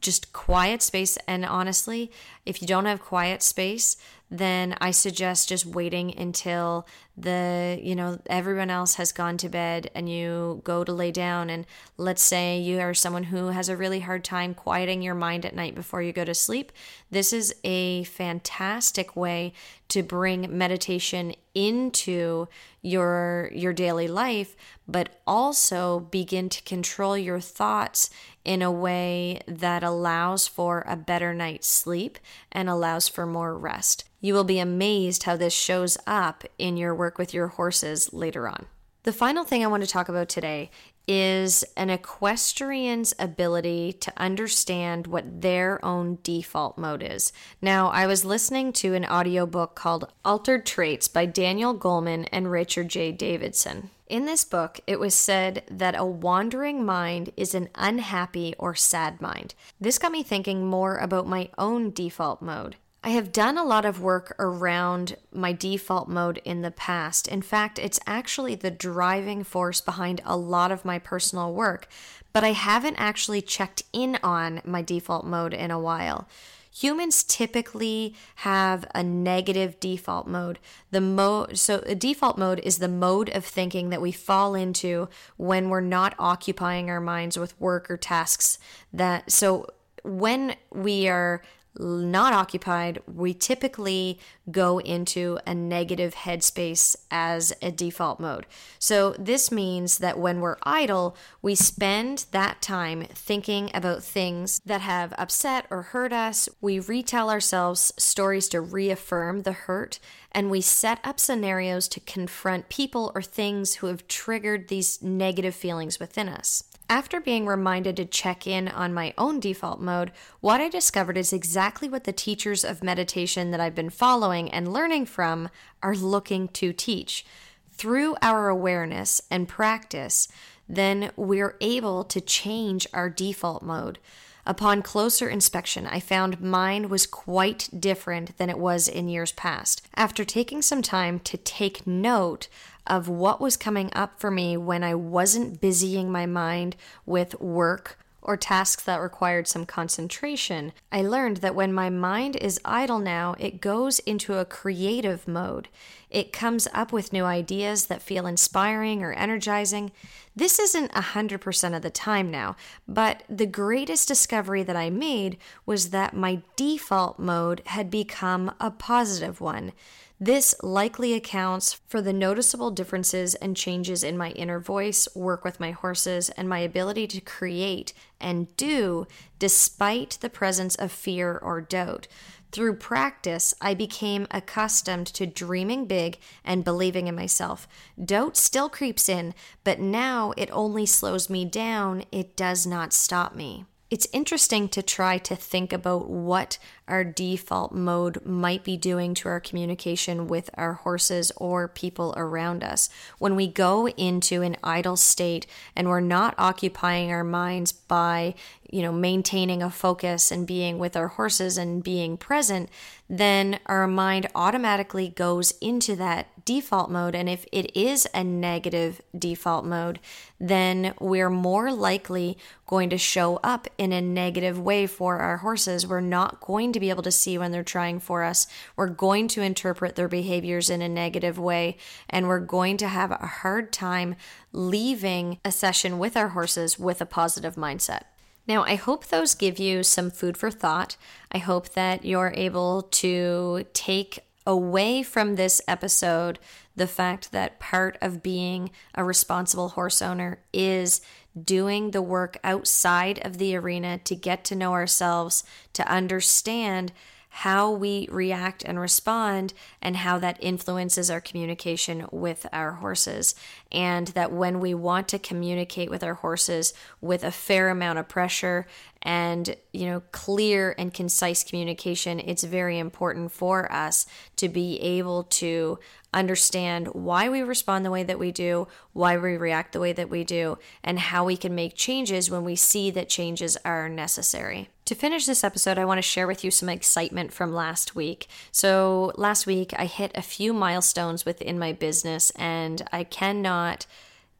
just 0.00 0.32
quiet 0.32 0.82
space 0.82 1.16
and 1.28 1.44
honestly 1.44 2.10
if 2.44 2.60
you 2.60 2.68
don't 2.68 2.84
have 2.84 3.00
quiet 3.00 3.42
space 3.42 3.96
then 4.30 4.74
I 4.80 4.90
suggest 4.90 5.48
just 5.48 5.66
waiting 5.66 6.16
until 6.18 6.86
the, 7.16 7.78
you 7.80 7.94
know, 7.94 8.18
everyone 8.26 8.70
else 8.70 8.94
has 8.96 9.12
gone 9.12 9.36
to 9.38 9.48
bed 9.48 9.90
and 9.94 10.08
you 10.08 10.60
go 10.64 10.82
to 10.82 10.92
lay 10.92 11.12
down. 11.12 11.50
And 11.50 11.66
let's 11.96 12.22
say 12.22 12.58
you 12.58 12.80
are 12.80 12.94
someone 12.94 13.24
who 13.24 13.48
has 13.48 13.68
a 13.68 13.76
really 13.76 14.00
hard 14.00 14.24
time 14.24 14.54
quieting 14.54 15.02
your 15.02 15.14
mind 15.14 15.44
at 15.46 15.54
night 15.54 15.74
before 15.74 16.02
you 16.02 16.12
go 16.12 16.24
to 16.24 16.34
sleep. 16.34 16.72
This 17.10 17.32
is 17.32 17.54
a 17.62 18.04
fantastic 18.04 19.14
way 19.14 19.52
to 19.88 20.02
bring 20.02 20.56
meditation 20.56 21.34
into 21.54 22.48
your 22.82 23.50
your 23.54 23.72
daily 23.72 24.08
life 24.08 24.56
but 24.86 25.20
also 25.26 26.00
begin 26.00 26.48
to 26.48 26.62
control 26.62 27.16
your 27.16 27.40
thoughts 27.40 28.10
in 28.44 28.60
a 28.60 28.70
way 28.70 29.40
that 29.46 29.82
allows 29.82 30.46
for 30.46 30.84
a 30.86 30.96
better 30.96 31.32
night's 31.32 31.68
sleep 31.68 32.18
and 32.52 32.68
allows 32.68 33.08
for 33.08 33.24
more 33.24 33.56
rest. 33.56 34.04
You 34.24 34.32
will 34.32 34.44
be 34.44 34.58
amazed 34.58 35.24
how 35.24 35.36
this 35.36 35.52
shows 35.52 35.98
up 36.06 36.44
in 36.56 36.78
your 36.78 36.94
work 36.94 37.18
with 37.18 37.34
your 37.34 37.48
horses 37.48 38.10
later 38.14 38.48
on. 38.48 38.64
The 39.02 39.12
final 39.12 39.44
thing 39.44 39.62
I 39.62 39.66
want 39.66 39.82
to 39.82 39.86
talk 39.86 40.08
about 40.08 40.30
today 40.30 40.70
is 41.06 41.62
an 41.76 41.90
equestrian's 41.90 43.12
ability 43.18 43.92
to 43.92 44.12
understand 44.16 45.06
what 45.06 45.42
their 45.42 45.84
own 45.84 46.20
default 46.22 46.78
mode 46.78 47.02
is. 47.02 47.34
Now, 47.60 47.88
I 47.88 48.06
was 48.06 48.24
listening 48.24 48.72
to 48.72 48.94
an 48.94 49.04
audiobook 49.04 49.74
called 49.74 50.10
Altered 50.24 50.64
Traits 50.64 51.06
by 51.06 51.26
Daniel 51.26 51.78
Goleman 51.78 52.26
and 52.32 52.50
Richard 52.50 52.88
J. 52.88 53.12
Davidson. 53.12 53.90
In 54.06 54.24
this 54.24 54.42
book, 54.42 54.80
it 54.86 54.98
was 54.98 55.14
said 55.14 55.64
that 55.70 55.98
a 55.98 56.04
wandering 56.06 56.82
mind 56.82 57.30
is 57.36 57.54
an 57.54 57.68
unhappy 57.74 58.54
or 58.58 58.74
sad 58.74 59.20
mind. 59.20 59.54
This 59.78 59.98
got 59.98 60.12
me 60.12 60.22
thinking 60.22 60.64
more 60.64 60.96
about 60.96 61.26
my 61.26 61.50
own 61.58 61.90
default 61.90 62.40
mode. 62.40 62.76
I 63.04 63.10
have 63.10 63.32
done 63.32 63.58
a 63.58 63.64
lot 63.64 63.84
of 63.84 64.00
work 64.00 64.34
around 64.38 65.16
my 65.30 65.52
default 65.52 66.08
mode 66.08 66.40
in 66.42 66.62
the 66.62 66.70
past. 66.70 67.28
In 67.28 67.42
fact, 67.42 67.78
it's 67.78 68.00
actually 68.06 68.54
the 68.54 68.70
driving 68.70 69.44
force 69.44 69.82
behind 69.82 70.22
a 70.24 70.38
lot 70.38 70.72
of 70.72 70.86
my 70.86 70.98
personal 70.98 71.52
work, 71.52 71.86
but 72.32 72.44
I 72.44 72.52
haven't 72.52 72.96
actually 72.96 73.42
checked 73.42 73.82
in 73.92 74.18
on 74.22 74.62
my 74.64 74.80
default 74.80 75.26
mode 75.26 75.52
in 75.52 75.70
a 75.70 75.78
while. 75.78 76.26
Humans 76.72 77.24
typically 77.24 78.14
have 78.36 78.86
a 78.94 79.02
negative 79.02 79.78
default 79.80 80.26
mode. 80.26 80.58
The 80.90 81.02
mode 81.02 81.58
so 81.58 81.82
a 81.84 81.94
default 81.94 82.38
mode 82.38 82.60
is 82.60 82.78
the 82.78 82.88
mode 82.88 83.28
of 83.28 83.44
thinking 83.44 83.90
that 83.90 84.00
we 84.00 84.12
fall 84.12 84.54
into 84.54 85.10
when 85.36 85.68
we're 85.68 85.82
not 85.82 86.14
occupying 86.18 86.88
our 86.88 87.02
minds 87.02 87.38
with 87.38 87.60
work 87.60 87.90
or 87.90 87.98
tasks 87.98 88.58
that 88.94 89.30
so 89.30 89.66
when 90.02 90.56
we 90.72 91.06
are 91.06 91.42
not 91.78 92.32
occupied, 92.32 93.00
we 93.12 93.34
typically 93.34 94.18
go 94.50 94.78
into 94.78 95.38
a 95.46 95.54
negative 95.54 96.14
headspace 96.14 96.96
as 97.10 97.52
a 97.60 97.70
default 97.70 98.20
mode. 98.20 98.46
So, 98.78 99.14
this 99.18 99.50
means 99.50 99.98
that 99.98 100.18
when 100.18 100.40
we're 100.40 100.56
idle, 100.62 101.16
we 101.42 101.54
spend 101.54 102.26
that 102.30 102.62
time 102.62 103.06
thinking 103.10 103.70
about 103.74 104.02
things 104.02 104.60
that 104.64 104.82
have 104.82 105.14
upset 105.18 105.66
or 105.70 105.82
hurt 105.82 106.12
us. 106.12 106.48
We 106.60 106.78
retell 106.78 107.30
ourselves 107.30 107.92
stories 107.98 108.48
to 108.50 108.60
reaffirm 108.60 109.42
the 109.42 109.52
hurt, 109.52 109.98
and 110.32 110.50
we 110.50 110.60
set 110.60 111.00
up 111.02 111.18
scenarios 111.18 111.88
to 111.88 112.00
confront 112.00 112.68
people 112.68 113.10
or 113.14 113.22
things 113.22 113.76
who 113.76 113.88
have 113.88 114.06
triggered 114.08 114.68
these 114.68 115.02
negative 115.02 115.54
feelings 115.54 115.98
within 115.98 116.28
us. 116.28 116.64
After 116.88 117.18
being 117.18 117.46
reminded 117.46 117.96
to 117.96 118.04
check 118.04 118.46
in 118.46 118.68
on 118.68 118.92
my 118.92 119.14
own 119.16 119.40
default 119.40 119.80
mode, 119.80 120.12
what 120.40 120.60
I 120.60 120.68
discovered 120.68 121.16
is 121.16 121.32
exactly 121.32 121.88
what 121.88 122.04
the 122.04 122.12
teachers 122.12 122.64
of 122.64 122.84
meditation 122.84 123.50
that 123.50 123.60
I've 123.60 123.74
been 123.74 123.90
following 123.90 124.50
and 124.50 124.72
learning 124.72 125.06
from 125.06 125.48
are 125.82 125.96
looking 125.96 126.48
to 126.48 126.72
teach. 126.72 127.24
Through 127.72 128.16
our 128.20 128.48
awareness 128.48 129.22
and 129.30 129.48
practice, 129.48 130.28
then 130.68 131.10
we're 131.16 131.56
able 131.60 132.04
to 132.04 132.20
change 132.20 132.86
our 132.92 133.08
default 133.08 133.62
mode. 133.62 133.98
Upon 134.46 134.82
closer 134.82 135.28
inspection, 135.28 135.86
I 135.86 136.00
found 136.00 136.40
mine 136.40 136.90
was 136.90 137.06
quite 137.06 137.70
different 137.76 138.36
than 138.36 138.50
it 138.50 138.58
was 138.58 138.88
in 138.88 139.08
years 139.08 139.32
past. 139.32 139.80
After 139.96 140.22
taking 140.22 140.60
some 140.60 140.82
time 140.82 141.18
to 141.20 141.38
take 141.38 141.86
note 141.86 142.48
of 142.86 143.08
what 143.08 143.40
was 143.40 143.56
coming 143.56 143.90
up 143.94 144.20
for 144.20 144.30
me 144.30 144.56
when 144.56 144.84
I 144.84 144.94
wasn't 144.94 145.60
busying 145.60 146.10
my 146.10 146.26
mind 146.26 146.76
with 147.06 147.40
work 147.40 147.98
or 148.24 148.36
tasks 148.38 148.82
that 148.84 149.00
required 149.02 149.46
some 149.46 149.66
concentration, 149.66 150.72
I 150.90 151.02
learned 151.02 151.38
that 151.38 151.54
when 151.54 151.72
my 151.72 151.90
mind 151.90 152.36
is 152.36 152.60
idle 152.64 152.98
now, 152.98 153.36
it 153.38 153.60
goes 153.60 153.98
into 154.00 154.38
a 154.38 154.46
creative 154.46 155.28
mode. 155.28 155.68
It 156.10 156.32
comes 156.32 156.66
up 156.72 156.90
with 156.90 157.12
new 157.12 157.24
ideas 157.24 157.86
that 157.86 158.00
feel 158.00 158.26
inspiring 158.26 159.02
or 159.02 159.12
energizing. 159.12 159.92
This 160.34 160.58
isn't 160.58 160.92
100% 160.92 161.76
of 161.76 161.82
the 161.82 161.90
time 161.90 162.30
now, 162.30 162.56
but 162.88 163.24
the 163.28 163.46
greatest 163.46 164.08
discovery 164.08 164.62
that 164.62 164.76
I 164.76 164.88
made 164.88 165.36
was 165.66 165.90
that 165.90 166.16
my 166.16 166.40
default 166.56 167.18
mode 167.18 167.62
had 167.66 167.90
become 167.90 168.54
a 168.58 168.70
positive 168.70 169.40
one. 169.40 169.72
This 170.20 170.54
likely 170.62 171.12
accounts 171.12 171.80
for 171.88 172.00
the 172.00 172.12
noticeable 172.12 172.70
differences 172.70 173.34
and 173.34 173.56
changes 173.56 174.04
in 174.04 174.16
my 174.16 174.30
inner 174.30 174.60
voice, 174.60 175.08
work 175.14 175.44
with 175.44 175.58
my 175.58 175.72
horses, 175.72 176.30
and 176.30 176.48
my 176.48 176.60
ability 176.60 177.08
to 177.08 177.20
create 177.20 177.92
and 178.20 178.56
do 178.56 179.06
despite 179.40 180.18
the 180.20 180.30
presence 180.30 180.76
of 180.76 180.92
fear 180.92 181.36
or 181.36 181.60
doubt. 181.60 182.06
Through 182.52 182.76
practice, 182.76 183.52
I 183.60 183.74
became 183.74 184.28
accustomed 184.30 185.08
to 185.08 185.26
dreaming 185.26 185.86
big 185.86 186.18
and 186.44 186.62
believing 186.62 187.08
in 187.08 187.16
myself. 187.16 187.66
Doubt 188.02 188.36
still 188.36 188.68
creeps 188.68 189.08
in, 189.08 189.34
but 189.64 189.80
now 189.80 190.32
it 190.36 190.48
only 190.52 190.86
slows 190.86 191.28
me 191.28 191.44
down, 191.44 192.04
it 192.12 192.36
does 192.36 192.64
not 192.64 192.92
stop 192.92 193.34
me 193.34 193.66
it's 193.90 194.08
interesting 194.12 194.68
to 194.70 194.82
try 194.82 195.18
to 195.18 195.36
think 195.36 195.72
about 195.72 196.08
what 196.08 196.58
our 196.88 197.04
default 197.04 197.72
mode 197.72 198.24
might 198.24 198.64
be 198.64 198.76
doing 198.76 199.14
to 199.14 199.28
our 199.28 199.40
communication 199.40 200.26
with 200.26 200.50
our 200.54 200.74
horses 200.74 201.30
or 201.36 201.68
people 201.68 202.12
around 202.16 202.64
us. 202.64 202.88
When 203.18 203.36
we 203.36 203.46
go 203.46 203.88
into 203.88 204.42
an 204.42 204.56
idle 204.64 204.96
state 204.96 205.46
and 205.76 205.88
we're 205.88 206.00
not 206.00 206.34
occupying 206.38 207.10
our 207.12 207.24
minds 207.24 207.72
by, 207.72 208.34
you 208.70 208.82
know, 208.82 208.92
maintaining 208.92 209.62
a 209.62 209.70
focus 209.70 210.30
and 210.30 210.46
being 210.46 210.78
with 210.78 210.96
our 210.96 211.08
horses 211.08 211.56
and 211.56 211.82
being 211.82 212.16
present, 212.16 212.68
then 213.08 213.60
our 213.66 213.86
mind 213.86 214.26
automatically 214.34 215.08
goes 215.10 215.52
into 215.60 215.94
that 215.96 216.28
default 216.44 216.90
mode. 216.90 217.14
And 217.14 217.28
if 217.28 217.44
it 217.52 217.74
is 217.76 218.06
a 218.14 218.24
negative 218.24 219.00
default 219.16 219.64
mode, 219.64 220.00
then 220.40 220.94
we're 221.00 221.30
more 221.30 221.72
likely 221.72 222.38
going 222.66 222.90
to 222.90 222.98
show 222.98 223.36
up 223.42 223.68
in 223.76 223.92
a 223.92 224.00
negative 224.00 224.58
way 224.58 224.86
for 224.86 225.18
our 225.18 225.38
horses. 225.38 225.86
We're 225.86 226.00
not 226.00 226.40
going 226.40 226.72
to 226.72 226.80
be 226.80 226.90
able 226.90 227.02
to 227.02 227.10
see 227.10 227.36
when 227.36 227.52
they're 227.52 227.62
trying 227.62 228.00
for 228.00 228.22
us. 228.22 228.46
We're 228.74 228.88
going 228.88 229.28
to 229.28 229.42
interpret 229.42 229.96
their 229.96 230.08
behaviors 230.08 230.70
in 230.70 230.82
a 230.82 230.88
negative 230.88 231.38
way, 231.38 231.76
and 232.08 232.26
we're 232.26 232.40
going 232.40 232.76
to 232.78 232.88
have 232.88 233.10
a 233.10 233.26
hard 233.26 233.72
time 233.72 234.16
leaving 234.52 235.38
a 235.44 235.52
session 235.52 235.98
with 235.98 236.16
our 236.16 236.28
horses 236.28 236.78
with 236.78 237.00
a 237.00 237.06
positive 237.06 237.56
mindset. 237.56 238.04
Now, 238.46 238.62
I 238.64 238.74
hope 238.74 239.06
those 239.06 239.34
give 239.34 239.58
you 239.58 239.82
some 239.82 240.10
food 240.10 240.36
for 240.36 240.50
thought. 240.50 240.96
I 241.32 241.38
hope 241.38 241.70
that 241.70 242.04
you're 242.04 242.32
able 242.34 242.82
to 242.82 243.64
take 243.72 244.20
away 244.46 245.02
from 245.02 245.36
this 245.36 245.62
episode 245.66 246.38
the 246.76 246.86
fact 246.86 247.32
that 247.32 247.58
part 247.58 247.96
of 248.02 248.22
being 248.22 248.70
a 248.94 249.04
responsible 249.04 249.70
horse 249.70 250.02
owner 250.02 250.40
is 250.52 251.00
doing 251.40 251.90
the 251.90 252.02
work 252.02 252.36
outside 252.44 253.24
of 253.24 253.38
the 253.38 253.56
arena 253.56 253.98
to 253.98 254.14
get 254.14 254.44
to 254.44 254.54
know 254.54 254.72
ourselves, 254.72 255.44
to 255.72 255.88
understand 255.88 256.92
how 257.38 257.68
we 257.68 258.06
react 258.12 258.62
and 258.64 258.78
respond 258.78 259.52
and 259.82 259.96
how 259.96 260.20
that 260.20 260.38
influences 260.38 261.10
our 261.10 261.20
communication 261.20 262.06
with 262.12 262.46
our 262.52 262.74
horses. 262.74 263.34
And 263.72 264.06
that 264.08 264.30
when 264.30 264.60
we 264.60 264.72
want 264.72 265.08
to 265.08 265.18
communicate 265.18 265.90
with 265.90 266.04
our 266.04 266.14
horses 266.14 266.72
with 267.00 267.24
a 267.24 267.32
fair 267.32 267.70
amount 267.70 267.98
of 267.98 268.06
pressure 268.08 268.68
and, 269.02 269.56
you 269.72 269.86
know, 269.86 270.00
clear 270.12 270.76
and 270.78 270.94
concise 270.94 271.42
communication, 271.42 272.20
it's 272.20 272.44
very 272.44 272.78
important 272.78 273.32
for 273.32 273.70
us 273.72 274.06
to 274.36 274.48
be 274.48 274.80
able 274.80 275.24
to 275.24 275.80
understand 276.12 276.86
why 276.94 277.28
we 277.28 277.42
respond 277.42 277.84
the 277.84 277.90
way 277.90 278.04
that 278.04 278.20
we 278.20 278.30
do, 278.30 278.68
why 278.92 279.16
we 279.16 279.36
react 279.36 279.72
the 279.72 279.80
way 279.80 279.92
that 279.92 280.08
we 280.08 280.22
do, 280.22 280.56
and 280.84 281.00
how 281.00 281.24
we 281.24 281.36
can 281.36 281.52
make 281.52 281.74
changes 281.74 282.30
when 282.30 282.44
we 282.44 282.54
see 282.54 282.92
that 282.92 283.08
changes 283.08 283.56
are 283.64 283.88
necessary. 283.88 284.68
To 284.86 284.94
finish 284.94 285.24
this 285.24 285.44
episode, 285.44 285.78
I 285.78 285.86
want 285.86 285.96
to 285.96 286.02
share 286.02 286.26
with 286.26 286.44
you 286.44 286.50
some 286.50 286.68
excitement 286.68 287.32
from 287.32 287.54
last 287.54 287.94
week. 287.94 288.26
So, 288.52 289.12
last 289.16 289.46
week 289.46 289.72
I 289.78 289.86
hit 289.86 290.12
a 290.14 290.20
few 290.20 290.52
milestones 290.52 291.24
within 291.24 291.58
my 291.58 291.72
business, 291.72 292.30
and 292.36 292.86
I 292.92 293.04
cannot 293.04 293.86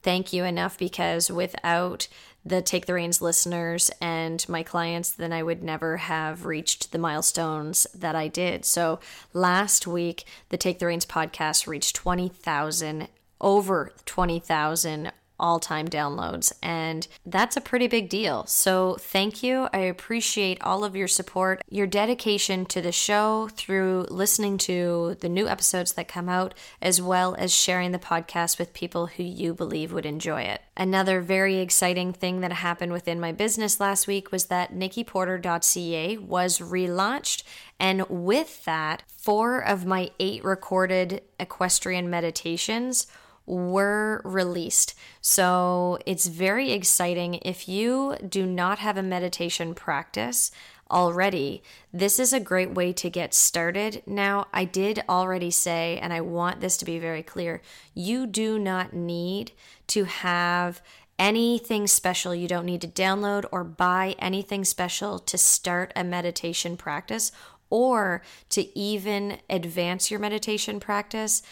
thank 0.03 0.35
you 0.35 0.45
enough 0.45 0.77
because 0.77 1.31
without 1.31 2.09
the 2.45 2.61
Take 2.61 2.85
the 2.85 2.93
Reins 2.93 3.23
listeners 3.23 3.91
and 4.03 4.47
my 4.47 4.63
clients, 4.63 5.13
then 5.13 5.33
I 5.33 5.43
would 5.43 5.63
never 5.63 5.97
have 5.97 6.45
reached 6.45 6.93
the 6.93 6.99
milestones 6.99 7.87
that 7.95 8.15
I 8.15 8.29
did. 8.29 8.67
So 8.67 9.01
last 9.33 9.87
week, 9.87 10.25
the 10.51 10.59
Take 10.59 10.79
the 10.79 10.87
Reins 10.87 11.07
podcast 11.07 11.67
reached 11.67 11.97
20,000, 11.97 13.09
over 13.41 13.93
20,000 14.05 15.11
all 15.45 15.61
time 15.61 15.87
downloads. 15.87 16.55
And 16.63 17.07
that's 17.27 17.55
a 17.55 17.61
pretty 17.61 17.87
big 17.87 18.09
deal. 18.09 18.47
So 18.47 18.97
thank 18.99 19.43
you. 19.43 19.69
I 19.75 19.81
appreciate 19.81 20.59
all 20.63 20.85
of 20.85 20.97
your 20.97 21.07
support, 21.07 21.63
your 21.69 21.87
dedication 21.87 22.65
to 22.65 22.81
the 22.81 22.93
show 22.93 23.49
through 23.53 24.07
listening 24.09 24.57
to 24.59 25.19
the 25.21 25.29
new 25.29 25.47
episodes 25.47 25.93
that 25.93 26.09
come 26.09 26.31
out, 26.31 26.55
as 26.81 27.03
well 27.03 27.35
as 27.39 27.55
sharing 27.55 27.93
the 27.93 27.99
podcast 27.99 28.59
with 28.59 28.73
people 28.73 29.09
who 29.09 29.23
you 29.23 29.53
believe 29.53 29.93
would 29.93 30.07
enjoy 30.07 30.41
it. 30.41 30.63
Another 30.79 31.21
very 31.21 31.59
exciting 31.59 32.15
thing 32.15 32.41
that 32.41 32.51
happened 32.51 32.93
within 32.93 33.21
my 33.21 33.31
business 33.31 33.79
last 33.79 34.07
week 34.07 34.33
was 34.33 34.47
that 34.47 34.73
nikkiporter.ca 34.75 36.17
was 36.17 36.59
relaunched. 36.59 37.43
And 37.79 38.09
with 38.09 38.65
that, 38.65 39.03
four 39.19 39.59
of 39.59 39.85
my 39.85 40.11
eight 40.19 40.43
recorded 40.43 41.21
equestrian 41.39 42.09
meditations 42.09 43.07
were 43.47 44.23
released. 44.25 44.95
So 45.21 45.99
it's 46.07 46.27
very 46.27 46.73
exciting. 46.73 47.35
If 47.43 47.69
you 47.69 48.17
do 48.27 48.47
not 48.47 48.79
have 48.79 48.97
a 48.97 49.03
meditation 49.03 49.75
practice, 49.75 50.51
already, 50.91 51.63
this 51.93 52.19
is 52.19 52.33
a 52.33 52.41
great 52.41 52.73
way 52.73 52.93
to 52.93 53.11
get 53.11 53.35
started. 53.35 54.03
Now, 54.07 54.47
I 54.53 54.65
did 54.65 55.03
already 55.09 55.51
say, 55.51 55.99
and 56.01 56.13
I 56.13 56.21
want 56.21 56.61
this 56.61 56.77
to 56.79 56.85
be 56.85 56.99
very 56.99 57.23
clear 57.23 57.63
you 57.95 58.27
do 58.27 58.59
not 58.59 58.93
need 58.93 59.53
to 59.89 60.05
have 60.05 60.83
anything 61.19 61.87
special. 61.87 62.35
You 62.35 62.49
don't 62.49 62.67
need 62.67 62.81
to 62.83 62.89
download 62.89 63.45
or 63.53 63.65
buy 63.65 64.15
anything 64.19 64.65
special 64.65 65.19
to 65.21 65.39
start 65.39 65.93
a 65.95 66.05
meditation 66.05 66.77
practice 66.77 67.33
or 67.71 68.23
to 68.51 68.79
even 68.79 69.39
advance 69.49 70.11
your 70.11 70.21
meditation 70.21 70.81
practice. 70.81 71.43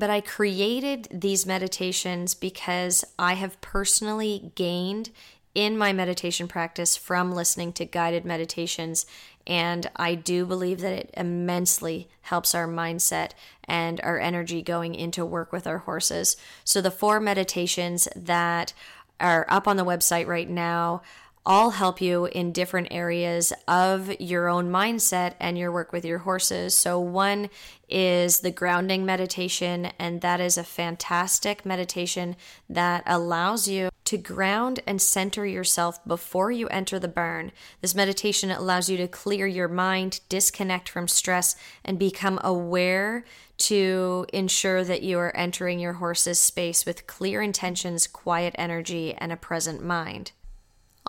But 0.00 0.08
I 0.08 0.22
created 0.22 1.08
these 1.12 1.44
meditations 1.44 2.32
because 2.32 3.04
I 3.18 3.34
have 3.34 3.60
personally 3.60 4.50
gained 4.54 5.10
in 5.54 5.76
my 5.76 5.92
meditation 5.92 6.48
practice 6.48 6.96
from 6.96 7.32
listening 7.32 7.74
to 7.74 7.84
guided 7.84 8.24
meditations. 8.24 9.04
And 9.46 9.90
I 9.96 10.14
do 10.14 10.46
believe 10.46 10.80
that 10.80 10.94
it 10.94 11.10
immensely 11.18 12.08
helps 12.22 12.54
our 12.54 12.66
mindset 12.66 13.32
and 13.64 14.00
our 14.00 14.18
energy 14.18 14.62
going 14.62 14.94
into 14.94 15.26
work 15.26 15.52
with 15.52 15.66
our 15.66 15.78
horses. 15.78 16.38
So, 16.64 16.80
the 16.80 16.90
four 16.90 17.20
meditations 17.20 18.08
that 18.16 18.72
are 19.20 19.44
up 19.50 19.68
on 19.68 19.76
the 19.76 19.84
website 19.84 20.26
right 20.26 20.48
now 20.48 21.02
all 21.46 21.70
help 21.70 22.00
you 22.00 22.26
in 22.26 22.52
different 22.52 22.88
areas 22.90 23.52
of 23.66 24.20
your 24.20 24.48
own 24.48 24.70
mindset 24.70 25.34
and 25.40 25.56
your 25.56 25.72
work 25.72 25.92
with 25.92 26.04
your 26.04 26.18
horses. 26.18 26.74
So, 26.74 27.00
one 27.00 27.48
is 27.88 28.40
the 28.40 28.50
grounding 28.50 29.04
meditation, 29.04 29.86
and 29.98 30.20
that 30.20 30.40
is 30.40 30.56
a 30.56 30.64
fantastic 30.64 31.64
meditation 31.64 32.36
that 32.68 33.02
allows 33.06 33.66
you 33.66 33.88
to 34.04 34.18
ground 34.18 34.80
and 34.86 35.00
center 35.00 35.46
yourself 35.46 36.04
before 36.04 36.50
you 36.50 36.66
enter 36.68 36.98
the 36.98 37.08
barn. 37.08 37.52
This 37.80 37.94
meditation 37.94 38.50
allows 38.50 38.90
you 38.90 38.96
to 38.96 39.08
clear 39.08 39.46
your 39.46 39.68
mind, 39.68 40.20
disconnect 40.28 40.88
from 40.88 41.08
stress, 41.08 41.56
and 41.84 41.98
become 41.98 42.40
aware 42.42 43.24
to 43.58 44.26
ensure 44.32 44.82
that 44.84 45.02
you 45.02 45.18
are 45.18 45.36
entering 45.36 45.78
your 45.78 45.94
horse's 45.94 46.40
space 46.40 46.84
with 46.84 47.06
clear 47.06 47.40
intentions, 47.40 48.06
quiet 48.06 48.54
energy, 48.58 49.14
and 49.14 49.30
a 49.30 49.36
present 49.36 49.84
mind. 49.84 50.32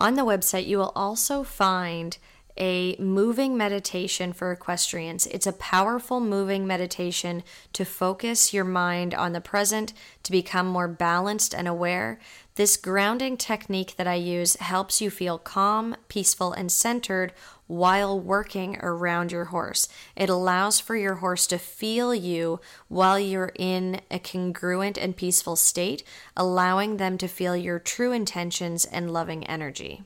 On 0.02 0.16
the 0.16 0.24
website, 0.24 0.66
you 0.66 0.78
will 0.78 0.90
also 0.96 1.44
find 1.44 2.18
a 2.58 2.96
moving 2.96 3.56
meditation 3.56 4.32
for 4.32 4.50
equestrians. 4.50 5.28
It's 5.28 5.46
a 5.46 5.52
powerful 5.52 6.18
moving 6.18 6.66
meditation 6.66 7.44
to 7.72 7.84
focus 7.84 8.52
your 8.52 8.64
mind 8.64 9.14
on 9.14 9.32
the 9.32 9.40
present, 9.40 9.92
to 10.24 10.32
become 10.32 10.66
more 10.66 10.88
balanced 10.88 11.54
and 11.54 11.68
aware. 11.68 12.18
This 12.56 12.76
grounding 12.76 13.36
technique 13.36 13.94
that 13.96 14.08
I 14.08 14.14
use 14.14 14.56
helps 14.56 15.00
you 15.00 15.08
feel 15.08 15.38
calm, 15.38 15.94
peaceful, 16.08 16.52
and 16.52 16.72
centered 16.72 17.32
while 17.72 18.20
working 18.20 18.76
around 18.82 19.32
your 19.32 19.46
horse. 19.46 19.88
It 20.14 20.28
allows 20.28 20.78
for 20.78 20.94
your 20.94 21.14
horse 21.16 21.46
to 21.46 21.56
feel 21.56 22.14
you 22.14 22.60
while 22.88 23.18
you're 23.18 23.52
in 23.58 24.02
a 24.10 24.18
congruent 24.18 24.98
and 24.98 25.16
peaceful 25.16 25.56
state, 25.56 26.04
allowing 26.36 26.98
them 26.98 27.16
to 27.16 27.26
feel 27.26 27.56
your 27.56 27.78
true 27.78 28.12
intentions 28.12 28.84
and 28.84 29.10
loving 29.10 29.46
energy. 29.46 30.02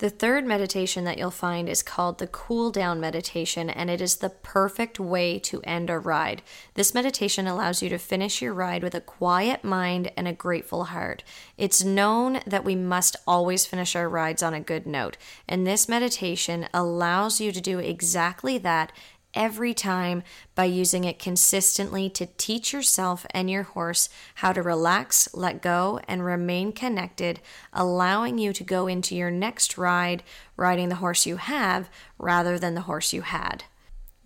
The 0.00 0.08
third 0.08 0.46
meditation 0.46 1.04
that 1.04 1.18
you'll 1.18 1.30
find 1.30 1.68
is 1.68 1.82
called 1.82 2.18
the 2.18 2.26
cool 2.26 2.70
down 2.70 3.00
meditation, 3.00 3.68
and 3.68 3.90
it 3.90 4.00
is 4.00 4.16
the 4.16 4.30
perfect 4.30 4.98
way 4.98 5.38
to 5.40 5.60
end 5.64 5.90
a 5.90 5.98
ride. 5.98 6.40
This 6.72 6.94
meditation 6.94 7.46
allows 7.46 7.82
you 7.82 7.90
to 7.90 7.98
finish 7.98 8.40
your 8.40 8.54
ride 8.54 8.82
with 8.82 8.94
a 8.94 9.02
quiet 9.02 9.62
mind 9.62 10.10
and 10.16 10.26
a 10.26 10.32
grateful 10.32 10.84
heart. 10.84 11.22
It's 11.58 11.84
known 11.84 12.40
that 12.46 12.64
we 12.64 12.74
must 12.74 13.14
always 13.26 13.66
finish 13.66 13.94
our 13.94 14.08
rides 14.08 14.42
on 14.42 14.54
a 14.54 14.60
good 14.60 14.86
note, 14.86 15.18
and 15.46 15.66
this 15.66 15.86
meditation 15.86 16.66
allows 16.72 17.38
you 17.38 17.52
to 17.52 17.60
do 17.60 17.78
exactly 17.78 18.56
that 18.56 18.92
every 19.34 19.74
time 19.74 20.22
by 20.54 20.64
using 20.64 21.04
it 21.04 21.18
consistently 21.18 22.08
to 22.10 22.26
teach 22.36 22.72
yourself 22.72 23.26
and 23.30 23.50
your 23.50 23.62
horse 23.62 24.08
how 24.36 24.52
to 24.52 24.62
relax, 24.62 25.32
let 25.34 25.62
go, 25.62 26.00
and 26.08 26.24
remain 26.24 26.72
connected, 26.72 27.40
allowing 27.72 28.38
you 28.38 28.52
to 28.52 28.64
go 28.64 28.86
into 28.86 29.14
your 29.14 29.30
next 29.30 29.78
ride 29.78 30.22
riding 30.56 30.88
the 30.88 30.96
horse 30.96 31.26
you 31.26 31.36
have 31.36 31.88
rather 32.18 32.58
than 32.58 32.74
the 32.74 32.82
horse 32.82 33.12
you 33.12 33.22
had. 33.22 33.64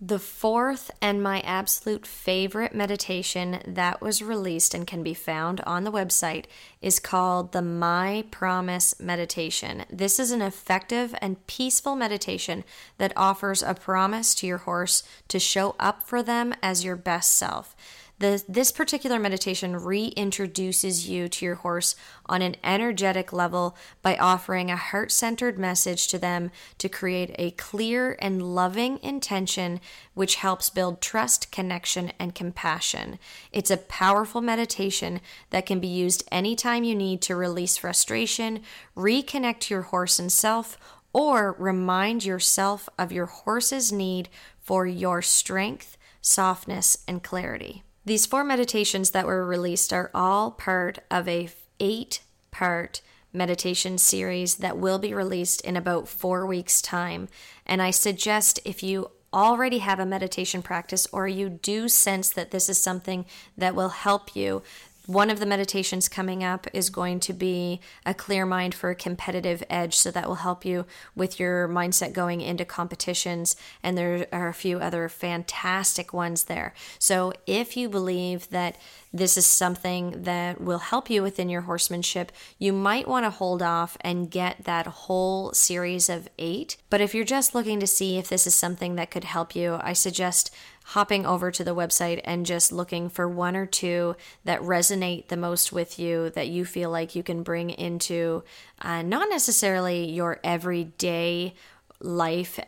The 0.07 0.19
fourth 0.19 0.91
and 1.01 1.23
my 1.23 1.39
absolute 1.41 2.05
favorite 2.05 2.75
meditation 2.75 3.59
that 3.65 4.01
was 4.01 4.21
released 4.21 4.75
and 4.75 4.85
can 4.85 5.01
be 5.01 5.15
found 5.15 5.61
on 5.61 5.83
the 5.83 5.91
website 5.91 6.45
is 6.79 6.99
called 6.99 7.53
the 7.53 7.63
My 7.63 8.23
Promise 8.29 8.99
Meditation. 8.99 9.83
This 9.89 10.19
is 10.19 10.29
an 10.29 10.43
effective 10.43 11.15
and 11.23 11.47
peaceful 11.47 11.95
meditation 11.95 12.63
that 12.99 13.13
offers 13.15 13.63
a 13.63 13.73
promise 13.73 14.35
to 14.35 14.45
your 14.45 14.59
horse 14.59 15.01
to 15.27 15.39
show 15.39 15.75
up 15.79 16.03
for 16.03 16.21
them 16.21 16.53
as 16.61 16.85
your 16.85 16.95
best 16.95 17.33
self. 17.33 17.75
The, 18.17 18.41
this 18.47 18.71
particular 18.71 19.19
meditation 19.19 19.73
reintroduces 19.73 21.05
you 21.05 21.27
to 21.27 21.45
your 21.45 21.55
horse 21.55 21.97
on 22.27 22.41
an 22.41 22.55
energetic 22.63 23.33
level 23.33 23.75
by 24.01 24.15
offering 24.15 24.71
a 24.71 24.77
heart 24.77 25.11
centered 25.11 25.59
message 25.59 26.07
to 26.07 26.17
them 26.17 26.51
to 26.77 26.87
create 26.87 27.35
a 27.37 27.51
clear 27.51 28.15
and 28.19 28.55
loving 28.55 28.99
intention, 29.03 29.81
which 30.13 30.35
helps 30.35 30.69
build 30.69 31.01
trust, 31.01 31.51
connection, 31.51 32.13
and 32.17 32.33
compassion. 32.33 33.19
It's 33.51 33.71
a 33.71 33.75
powerful 33.75 34.39
meditation 34.39 35.19
that 35.49 35.65
can 35.65 35.81
be 35.81 35.87
used 35.87 36.23
anytime 36.31 36.85
you 36.85 36.95
need 36.95 37.21
to 37.23 37.35
release 37.35 37.75
frustration, 37.75 38.61
reconnect 38.95 39.69
your 39.69 39.81
horse 39.81 40.19
and 40.19 40.31
self, 40.31 40.77
or 41.11 41.53
remind 41.59 42.23
yourself 42.23 42.87
of 42.97 43.11
your 43.11 43.25
horse's 43.25 43.91
need 43.91 44.29
for 44.61 44.87
your 44.87 45.21
strength, 45.21 45.97
softness, 46.21 46.99
and 47.09 47.21
clarity. 47.21 47.83
These 48.05 48.27
four 48.27 48.43
meditations 48.43 49.11
that 49.11 49.25
were 49.25 49.45
released 49.45 49.91
are 49.91 50.11
all 50.13 50.51
part 50.51 50.99
of 51.09 51.27
a 51.27 51.49
eight 51.79 52.21
part 52.51 53.01
meditation 53.33 53.97
series 53.97 54.55
that 54.55 54.77
will 54.77 54.99
be 54.99 55.13
released 55.13 55.61
in 55.61 55.75
about 55.75 56.07
four 56.07 56.45
weeks' 56.45 56.81
time. 56.81 57.27
And 57.65 57.81
I 57.81 57.91
suggest 57.91 58.59
if 58.63 58.83
you 58.83 59.11
already 59.33 59.79
have 59.79 59.99
a 59.99 60.05
meditation 60.05 60.61
practice 60.61 61.07
or 61.11 61.27
you 61.27 61.49
do 61.49 61.89
sense 61.89 62.29
that 62.29 62.51
this 62.51 62.69
is 62.69 62.81
something 62.81 63.25
that 63.57 63.75
will 63.75 63.89
help 63.89 64.35
you, 64.35 64.61
one 65.07 65.29
of 65.29 65.39
the 65.39 65.45
meditations 65.45 66.09
coming 66.09 66.43
up 66.43 66.67
is 66.73 66.89
going 66.89 67.19
to 67.21 67.33
be 67.33 67.79
a 68.05 68.13
clear 68.13 68.45
mind 68.45 68.73
for 68.73 68.89
a 68.89 68.95
competitive 68.95 69.63
edge. 69.69 69.95
So 69.95 70.11
that 70.11 70.27
will 70.27 70.35
help 70.35 70.65
you 70.65 70.85
with 71.15 71.39
your 71.39 71.67
mindset 71.67 72.13
going 72.13 72.41
into 72.41 72.65
competitions. 72.65 73.55
And 73.83 73.97
there 73.97 74.27
are 74.31 74.47
a 74.47 74.53
few 74.53 74.79
other 74.79 75.07
fantastic 75.09 76.13
ones 76.13 76.45
there. 76.45 76.73
So 76.99 77.33
if 77.45 77.77
you 77.77 77.89
believe 77.89 78.49
that 78.49 78.77
this 79.13 79.37
is 79.37 79.45
something 79.45 80.23
that 80.23 80.59
will 80.59 80.79
help 80.79 81.09
you 81.09 81.23
within 81.23 81.47
your 81.47 81.61
horsemanship, 81.61 82.33
you 82.59 82.73
might 82.73 83.07
want 83.07 83.25
to 83.25 83.29
hold 83.29 83.61
off 83.61 83.97
and 84.01 84.29
get 84.29 84.65
that 84.65 84.87
whole 84.87 85.53
series 85.53 86.09
of 86.09 86.27
eight. 86.37 86.75
But 86.89 86.99
if 86.99 87.15
you're 87.15 87.23
just 87.23 87.55
looking 87.55 87.79
to 87.79 87.87
see 87.87 88.17
if 88.17 88.27
this 88.27 88.45
is 88.45 88.55
something 88.55 88.95
that 88.95 89.11
could 89.11 89.23
help 89.23 89.55
you, 89.55 89.79
I 89.81 89.93
suggest 89.93 90.53
hopping 90.89 91.25
over 91.25 91.51
to 91.51 91.63
the 91.63 91.75
website 91.75 92.21
and 92.23 92.45
just 92.45 92.71
looking 92.71 93.09
for 93.09 93.27
one 93.27 93.55
or 93.55 93.65
two 93.65 94.15
that 94.43 94.61
resonate 94.61 95.27
the 95.27 95.37
most 95.37 95.71
with 95.71 95.97
you 95.97 96.29
that 96.31 96.47
you 96.47 96.63
feel 96.63 96.91
like 96.91 97.15
you 97.15 97.23
can 97.23 97.41
bring 97.41 97.71
into 97.71 98.43
uh, 98.81 99.01
not 99.01 99.27
necessarily 99.29 100.09
your 100.09 100.39
everyday 100.43 101.53
life 101.99 102.59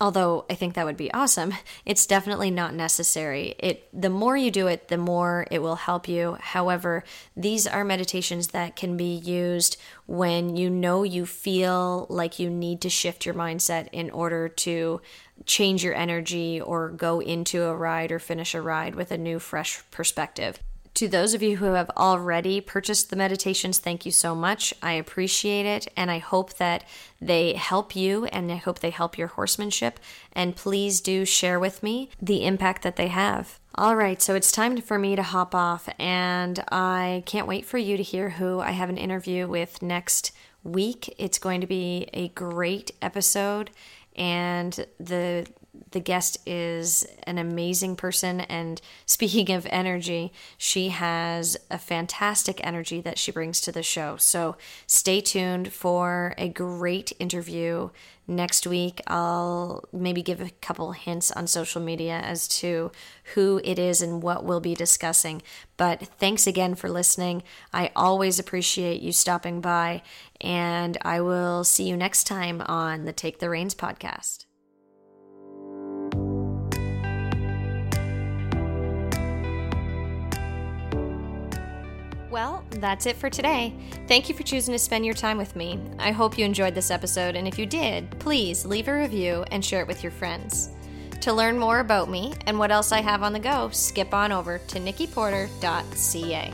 although 0.00 0.44
I 0.50 0.54
think 0.54 0.74
that 0.74 0.84
would 0.84 0.96
be 0.96 1.12
awesome, 1.12 1.54
it's 1.86 2.06
definitely 2.06 2.50
not 2.50 2.74
necessary. 2.74 3.54
It 3.58 3.88
the 3.98 4.10
more 4.10 4.36
you 4.36 4.50
do 4.50 4.66
it, 4.66 4.88
the 4.88 4.98
more 4.98 5.46
it 5.50 5.62
will 5.62 5.76
help 5.76 6.08
you. 6.08 6.36
However, 6.40 7.04
these 7.36 7.66
are 7.66 7.84
meditations 7.84 8.48
that 8.48 8.76
can 8.76 8.96
be 8.96 9.14
used 9.14 9.76
when 10.06 10.56
you 10.56 10.70
know 10.70 11.02
you 11.02 11.26
feel 11.26 12.06
like 12.08 12.38
you 12.38 12.50
need 12.50 12.80
to 12.82 12.90
shift 12.90 13.24
your 13.24 13.34
mindset 13.34 13.88
in 13.92 14.10
order 14.10 14.48
to 14.48 15.00
change 15.44 15.84
your 15.84 15.94
energy 15.94 16.60
or 16.60 16.88
go 16.90 17.20
into 17.20 17.64
a 17.64 17.76
ride 17.76 18.10
or 18.10 18.18
finish 18.18 18.54
a 18.54 18.60
ride 18.60 18.94
with 18.94 19.10
a 19.10 19.18
new, 19.18 19.38
fresh 19.38 19.82
perspective. 19.90 20.58
To 20.94 21.08
those 21.08 21.34
of 21.34 21.42
you 21.42 21.58
who 21.58 21.74
have 21.74 21.90
already 21.90 22.58
purchased 22.62 23.10
the 23.10 23.16
meditations, 23.16 23.78
thank 23.78 24.06
you 24.06 24.10
so 24.10 24.34
much. 24.34 24.72
I 24.82 24.92
appreciate 24.92 25.66
it 25.66 25.88
and 25.94 26.10
I 26.10 26.16
hope 26.16 26.54
that 26.54 26.84
they 27.20 27.52
help 27.52 27.94
you 27.94 28.24
and 28.26 28.50
I 28.50 28.56
hope 28.56 28.78
they 28.78 28.88
help 28.88 29.18
your 29.18 29.28
horsemanship. 29.28 30.00
And 30.32 30.56
please 30.56 31.02
do 31.02 31.26
share 31.26 31.60
with 31.60 31.82
me 31.82 32.08
the 32.22 32.46
impact 32.46 32.82
that 32.82 32.96
they 32.96 33.08
have. 33.08 33.60
All 33.74 33.94
right, 33.94 34.22
so 34.22 34.34
it's 34.34 34.50
time 34.50 34.80
for 34.80 34.98
me 34.98 35.16
to 35.16 35.22
hop 35.22 35.54
off, 35.54 35.86
and 35.98 36.64
I 36.72 37.24
can't 37.26 37.46
wait 37.46 37.66
for 37.66 37.76
you 37.76 37.98
to 37.98 38.02
hear 38.02 38.30
who 38.30 38.58
I 38.58 38.70
have 38.70 38.88
an 38.88 38.96
interview 38.96 39.46
with 39.46 39.82
next 39.82 40.32
week. 40.64 41.14
It's 41.18 41.38
going 41.38 41.60
to 41.60 41.66
be 41.66 42.08
a 42.14 42.28
great 42.28 42.92
episode 43.02 43.70
and 44.16 44.86
the 44.98 45.46
the 45.90 46.00
guest 46.00 46.38
is 46.46 47.06
an 47.24 47.38
amazing 47.38 47.96
person. 47.96 48.40
And 48.40 48.80
speaking 49.06 49.50
of 49.50 49.66
energy 49.70 50.32
she 50.56 50.88
has 50.88 51.56
a 51.70 51.78
fantastic 51.78 52.60
energy 52.64 53.00
that 53.00 53.18
she 53.18 53.32
brings 53.32 53.60
to 53.62 53.72
the 53.72 53.82
show. 53.82 54.16
So 54.16 54.56
stay 54.86 55.20
tuned 55.20 55.72
for 55.72 56.34
a 56.38 56.48
great 56.48 57.12
interview 57.18 57.90
next 58.28 58.66
week. 58.66 59.00
I'll 59.06 59.84
maybe 59.92 60.20
give 60.20 60.40
a 60.40 60.50
couple 60.60 60.92
hints 60.92 61.30
on 61.30 61.46
social 61.46 61.80
media 61.80 62.18
as 62.18 62.48
to 62.48 62.90
who 63.34 63.60
it 63.62 63.78
is 63.78 64.02
and 64.02 64.20
what 64.20 64.44
we'll 64.44 64.60
be 64.60 64.74
discussing. 64.74 65.42
But 65.76 66.08
thanks 66.18 66.46
again 66.46 66.74
for 66.74 66.90
listening. 66.90 67.44
I 67.72 67.92
always 67.94 68.40
appreciate 68.40 69.00
you 69.00 69.12
stopping 69.12 69.60
by 69.60 70.02
and 70.40 70.96
i 71.02 71.20
will 71.20 71.64
see 71.64 71.84
you 71.84 71.96
next 71.96 72.24
time 72.24 72.60
on 72.62 73.04
the 73.04 73.12
take 73.12 73.38
the 73.38 73.50
reins 73.50 73.74
podcast 73.74 74.46
Well, 82.36 82.62
that's 82.68 83.06
it 83.06 83.16
for 83.16 83.30
today. 83.30 83.74
Thank 84.08 84.28
you 84.28 84.34
for 84.34 84.42
choosing 84.42 84.72
to 84.72 84.78
spend 84.78 85.06
your 85.06 85.14
time 85.14 85.38
with 85.38 85.56
me. 85.56 85.80
I 85.98 86.10
hope 86.12 86.36
you 86.36 86.44
enjoyed 86.44 86.74
this 86.74 86.90
episode, 86.90 87.34
and 87.34 87.48
if 87.48 87.58
you 87.58 87.64
did, 87.64 88.10
please 88.18 88.66
leave 88.66 88.88
a 88.88 88.94
review 88.94 89.46
and 89.52 89.64
share 89.64 89.80
it 89.80 89.88
with 89.88 90.02
your 90.02 90.12
friends. 90.12 90.68
To 91.22 91.32
learn 91.32 91.58
more 91.58 91.80
about 91.80 92.10
me 92.10 92.34
and 92.44 92.58
what 92.58 92.70
else 92.70 92.92
I 92.92 93.00
have 93.00 93.22
on 93.22 93.32
the 93.32 93.38
go, 93.38 93.70
skip 93.70 94.12
on 94.12 94.32
over 94.32 94.58
to 94.58 94.78
nikkiporter.ca. 94.78 96.52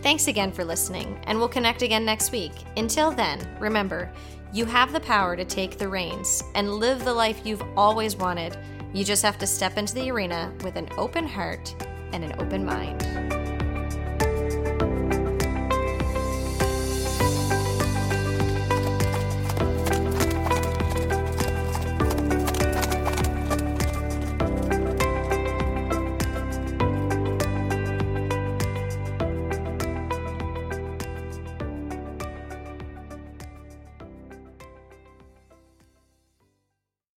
Thanks 0.00 0.26
again 0.26 0.50
for 0.50 0.64
listening, 0.64 1.20
and 1.24 1.38
we'll 1.38 1.48
connect 1.48 1.82
again 1.82 2.06
next 2.06 2.32
week. 2.32 2.52
Until 2.78 3.10
then, 3.10 3.46
remember, 3.60 4.10
you 4.54 4.64
have 4.64 4.90
the 4.94 5.00
power 5.00 5.36
to 5.36 5.44
take 5.44 5.76
the 5.76 5.86
reins 5.86 6.42
and 6.54 6.76
live 6.76 7.04
the 7.04 7.12
life 7.12 7.42
you've 7.44 7.62
always 7.76 8.16
wanted. 8.16 8.56
You 8.94 9.04
just 9.04 9.22
have 9.22 9.36
to 9.36 9.46
step 9.46 9.76
into 9.76 9.94
the 9.96 10.10
arena 10.10 10.50
with 10.64 10.76
an 10.76 10.88
open 10.96 11.26
heart 11.26 11.74
and 12.14 12.24
an 12.24 12.40
open 12.40 12.64
mind. 12.64 13.33